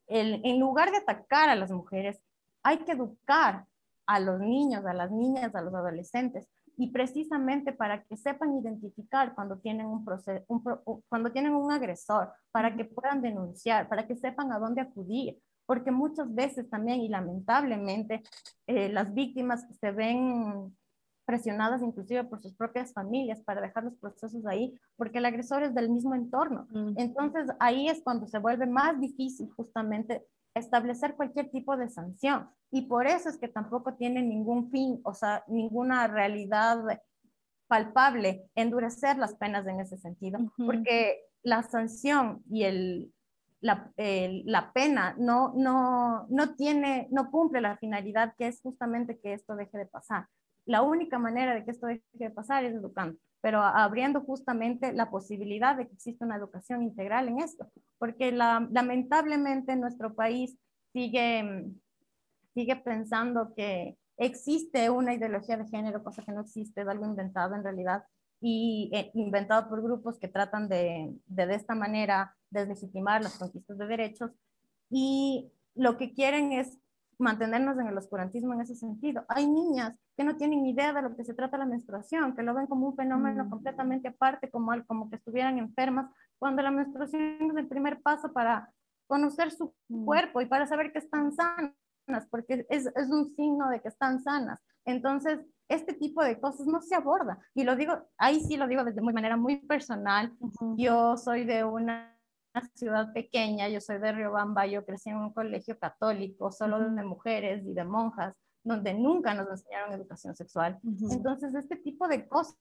en 0.06 0.60
lugar 0.60 0.92
de 0.92 0.98
atacar 0.98 1.48
a 1.48 1.56
las 1.56 1.72
mujeres, 1.72 2.20
hay 2.62 2.78
que 2.78 2.92
educar 2.92 3.66
a 4.06 4.20
los 4.20 4.38
niños, 4.38 4.86
a 4.86 4.94
las 4.94 5.10
niñas, 5.10 5.52
a 5.56 5.62
los 5.62 5.74
adolescentes, 5.74 6.46
y 6.76 6.92
precisamente 6.92 7.72
para 7.72 8.04
que 8.04 8.16
sepan 8.16 8.56
identificar 8.58 9.34
cuando 9.34 9.58
tienen 9.58 9.86
un, 9.86 10.04
proceso, 10.04 10.44
cuando 11.08 11.32
tienen 11.32 11.52
un 11.52 11.72
agresor, 11.72 12.32
para 12.52 12.76
que 12.76 12.84
puedan 12.84 13.22
denunciar, 13.22 13.88
para 13.88 14.06
que 14.06 14.14
sepan 14.14 14.52
a 14.52 14.60
dónde 14.60 14.82
acudir, 14.82 15.40
porque 15.66 15.90
muchas 15.90 16.32
veces 16.32 16.70
también 16.70 17.00
y 17.00 17.08
lamentablemente 17.08 18.22
eh, 18.68 18.88
las 18.88 19.12
víctimas 19.12 19.66
se 19.80 19.90
ven 19.90 20.76
presionadas 21.24 21.82
inclusive 21.82 22.24
por 22.24 22.40
sus 22.40 22.54
propias 22.54 22.92
familias 22.92 23.40
para 23.42 23.60
dejar 23.60 23.84
los 23.84 23.96
procesos 23.96 24.46
ahí, 24.46 24.78
porque 24.96 25.18
el 25.18 25.26
agresor 25.26 25.62
es 25.62 25.74
del 25.74 25.88
mismo 25.90 26.14
entorno. 26.14 26.68
Entonces 26.96 27.48
ahí 27.60 27.88
es 27.88 28.02
cuando 28.02 28.26
se 28.26 28.38
vuelve 28.38 28.66
más 28.66 29.00
difícil 29.00 29.50
justamente 29.50 30.24
establecer 30.54 31.16
cualquier 31.16 31.50
tipo 31.50 31.76
de 31.76 31.88
sanción. 31.88 32.48
Y 32.70 32.82
por 32.82 33.06
eso 33.06 33.28
es 33.28 33.38
que 33.38 33.48
tampoco 33.48 33.94
tiene 33.94 34.22
ningún 34.22 34.70
fin, 34.70 35.00
o 35.04 35.14
sea, 35.14 35.44
ninguna 35.48 36.06
realidad 36.06 36.78
palpable 37.66 38.48
endurecer 38.54 39.16
las 39.16 39.34
penas 39.34 39.66
en 39.66 39.80
ese 39.80 39.96
sentido, 39.96 40.38
porque 40.56 41.24
la 41.42 41.62
sanción 41.62 42.42
y 42.50 42.64
el, 42.64 43.12
la, 43.60 43.90
la, 43.96 44.72
pena 44.72 45.14
no, 45.18 45.52
no, 45.56 46.26
no 46.28 46.54
tiene, 46.54 47.08
no 47.10 47.30
cumple 47.30 47.60
la 47.60 47.76
finalidad 47.78 48.34
que 48.36 48.46
es 48.46 48.60
justamente 48.60 49.18
que 49.18 49.32
esto 49.32 49.56
deje 49.56 49.78
de 49.78 49.86
pasar 49.86 50.26
la 50.66 50.82
única 50.82 51.18
manera 51.18 51.54
de 51.54 51.64
que 51.64 51.70
esto 51.70 51.86
deje 51.86 52.02
de 52.12 52.30
pasar 52.30 52.64
es 52.64 52.74
educando, 52.74 53.18
pero 53.40 53.62
abriendo 53.62 54.22
justamente 54.22 54.92
la 54.92 55.10
posibilidad 55.10 55.76
de 55.76 55.86
que 55.86 55.94
exista 55.94 56.24
una 56.24 56.36
educación 56.36 56.82
integral 56.82 57.28
en 57.28 57.40
esto, 57.40 57.70
porque 57.98 58.32
lamentablemente 58.32 59.76
nuestro 59.76 60.14
país 60.14 60.56
sigue, 60.92 61.66
sigue 62.54 62.76
pensando 62.76 63.52
que 63.54 63.98
existe 64.16 64.88
una 64.90 65.14
ideología 65.14 65.56
de 65.56 65.68
género, 65.68 66.02
cosa 66.02 66.22
que 66.22 66.32
no 66.32 66.42
existe, 66.42 66.82
es 66.82 66.88
algo 66.88 67.04
inventado 67.04 67.54
en 67.54 67.64
realidad 67.64 68.04
y 68.40 68.90
eh, 68.94 69.10
inventado 69.14 69.68
por 69.68 69.82
grupos 69.82 70.18
que 70.18 70.28
tratan 70.28 70.68
de, 70.68 71.14
de 71.26 71.46
de 71.46 71.54
esta 71.54 71.74
manera 71.74 72.36
deslegitimar 72.50 73.22
las 73.22 73.38
conquistas 73.38 73.78
de 73.78 73.86
derechos 73.86 74.30
y 74.90 75.50
lo 75.74 75.96
que 75.96 76.12
quieren 76.12 76.52
es 76.52 76.78
mantenernos 77.18 77.78
en 77.78 77.88
el 77.88 77.98
oscurantismo 77.98 78.54
en 78.54 78.60
ese 78.60 78.74
sentido. 78.74 79.24
Hay 79.28 79.46
niñas 79.46 79.94
que 80.16 80.24
no 80.24 80.36
tienen 80.36 80.66
idea 80.66 80.92
de 80.92 81.02
lo 81.02 81.16
que 81.16 81.24
se 81.24 81.34
trata 81.34 81.58
la 81.58 81.66
menstruación, 81.66 82.34
que 82.34 82.42
lo 82.42 82.54
ven 82.54 82.66
como 82.66 82.88
un 82.88 82.96
fenómeno 82.96 83.44
mm. 83.44 83.50
completamente 83.50 84.08
aparte, 84.08 84.50
como, 84.50 84.72
como 84.86 85.10
que 85.10 85.16
estuvieran 85.16 85.58
enfermas, 85.58 86.10
cuando 86.38 86.62
la 86.62 86.70
menstruación 86.70 87.50
es 87.50 87.56
el 87.56 87.68
primer 87.68 88.00
paso 88.00 88.32
para 88.32 88.70
conocer 89.06 89.50
su 89.50 89.74
mm. 89.88 90.04
cuerpo 90.04 90.40
y 90.40 90.46
para 90.46 90.66
saber 90.66 90.92
que 90.92 90.98
están 90.98 91.32
sanas, 91.32 92.26
porque 92.30 92.66
es, 92.68 92.86
es 92.86 93.10
un 93.10 93.34
signo 93.34 93.68
de 93.70 93.80
que 93.80 93.88
están 93.88 94.22
sanas. 94.22 94.60
Entonces, 94.84 95.40
este 95.68 95.94
tipo 95.94 96.22
de 96.22 96.38
cosas 96.38 96.66
no 96.66 96.80
se 96.80 96.94
aborda. 96.94 97.38
Y 97.54 97.64
lo 97.64 97.74
digo, 97.74 97.94
ahí 98.18 98.40
sí 98.40 98.56
lo 98.56 98.68
digo 98.68 98.84
desde 98.84 99.00
muy 99.00 99.14
manera 99.14 99.36
muy 99.36 99.56
personal. 99.56 100.32
Yo 100.76 101.16
soy 101.16 101.44
de 101.44 101.64
una 101.64 102.14
ciudad 102.74 103.12
pequeña, 103.12 103.68
yo 103.68 103.80
soy 103.80 103.98
de 103.98 104.12
Riobamba, 104.12 104.66
yo 104.66 104.84
crecí 104.84 105.10
en 105.10 105.16
un 105.16 105.32
colegio 105.32 105.78
católico, 105.78 106.52
solo 106.52 106.78
de 106.78 107.02
mujeres 107.02 107.64
y 107.66 107.74
de 107.74 107.84
monjas, 107.84 108.34
donde 108.64 108.94
nunca 108.94 109.34
nos 109.34 109.48
enseñaron 109.48 109.92
educación 109.92 110.34
sexual. 110.34 110.80
Entonces, 110.82 111.54
este 111.54 111.76
tipo 111.76 112.08
de 112.08 112.26
cosas 112.26 112.56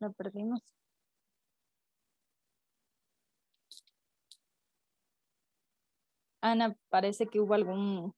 lo 0.00 0.12
perdimos. 0.12 0.60
Ana, 6.40 6.76
parece 6.90 7.26
que 7.26 7.40
hubo 7.40 7.54
algún, 7.54 8.12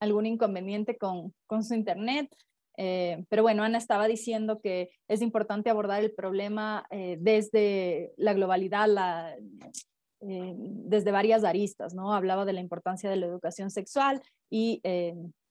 algún 0.00 0.26
inconveniente 0.26 0.96
con, 0.96 1.34
con 1.46 1.64
su 1.64 1.74
internet. 1.74 2.32
Eh, 2.76 3.24
pero 3.28 3.42
bueno, 3.42 3.64
Ana 3.64 3.78
estaba 3.78 4.06
diciendo 4.06 4.60
que 4.60 4.90
es 5.08 5.20
importante 5.22 5.68
abordar 5.68 6.04
el 6.04 6.12
problema 6.12 6.86
eh, 6.90 7.16
desde 7.20 8.14
la 8.16 8.34
globalidad, 8.34 8.86
la, 8.86 9.36
eh, 10.20 10.54
desde 10.56 11.12
varias 11.12 11.44
aristas, 11.44 11.94
¿no? 11.94 12.12
Hablaba 12.12 12.44
de 12.44 12.52
la 12.52 12.60
importancia 12.60 13.08
de 13.08 13.16
la 13.16 13.26
educación 13.26 13.70
sexual 13.70 14.22
y 14.50 14.80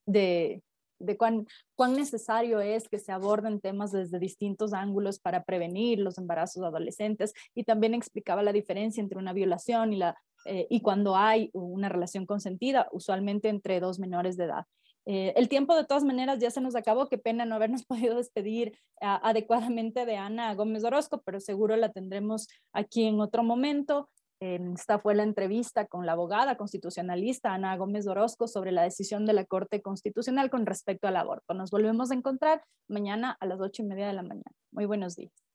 de, 0.06 0.62
de 1.00 1.18
cuán, 1.18 1.48
cuán, 1.76 1.94
necesario 1.94 2.60
es 2.60 2.88
que 2.90 3.00
se 3.00 3.12
aborden 3.12 3.60
temas 3.60 3.92
desde 3.92 4.20
distintos 4.20 4.74
ángulos 4.74 5.20
para 5.20 5.44
prevenir 5.44 6.00
los 6.00 6.18
embarazos 6.18 6.64
adolescentes 6.64 7.34
y 7.54 7.64
también 7.64 7.94
explicaba 7.94 8.44
la 8.44 8.54
diferencia 8.54 9.02
entre 9.02 9.20
una 9.20 9.34
violación 9.34 9.94
y, 9.94 9.98
la, 9.98 10.18
y 10.46 10.82
cuando 10.82 11.16
hay 11.16 11.50
una 11.54 11.90
relación 11.90 12.26
consentida, 12.26 12.88
usualmente 12.92 13.50
entre 13.50 13.80
dos 13.80 14.00
menores 14.00 14.38
de 14.38 14.46
edad. 14.46 14.66
Eh, 15.10 15.34
el 15.38 15.48
tiempo 15.48 15.74
de 15.74 15.86
todas 15.86 16.04
maneras 16.04 16.40
ya 16.40 16.52
se 16.52 16.60
nos 16.60 16.76
acabó, 16.76 17.08
qué 17.08 17.18
pena 17.18 17.46
no 17.46 17.56
habernos 17.56 17.86
podido 17.88 18.18
despedir 18.18 18.78
ah, 19.02 19.20
adecuadamente 19.24 20.06
de 20.06 20.18
Ana 20.18 20.54
Gómez 20.54 20.84
Orozco, 20.84 21.22
pero 21.26 21.40
seguro 21.40 21.78
la 21.78 21.94
tendremos 21.94 22.50
aquí 22.74 23.06
en 23.06 23.22
otro 23.22 23.42
momento. 23.42 24.10
Esta 24.40 25.00
fue 25.00 25.16
la 25.16 25.24
entrevista 25.24 25.88
con 25.88 26.06
la 26.06 26.12
abogada 26.12 26.58
constitucionalista 26.58 27.54
Ana 27.54 27.76
Gómez 27.78 28.08
Orozco 28.08 28.48
sobre 28.48 28.72
la 28.72 28.84
decisión 28.84 29.26
de 29.26 29.34
la 29.34 29.46
Corte 29.46 29.82
Constitucional 29.82 30.50
con 30.50 30.66
respecto 30.66 31.08
al 31.08 31.16
aborto. 31.16 31.54
Nos 31.54 31.72
volvemos 31.72 32.12
a 32.12 32.16
encontrar 32.16 32.64
mañana 32.88 33.36
a 33.40 33.46
las 33.46 33.60
ocho 33.60 33.82
y 33.82 33.86
media 33.86 34.08
de 34.08 34.14
la 34.14 34.24
mañana. 34.24 34.52
Muy 34.72 34.86
buenos 34.86 35.16
días. 35.16 35.47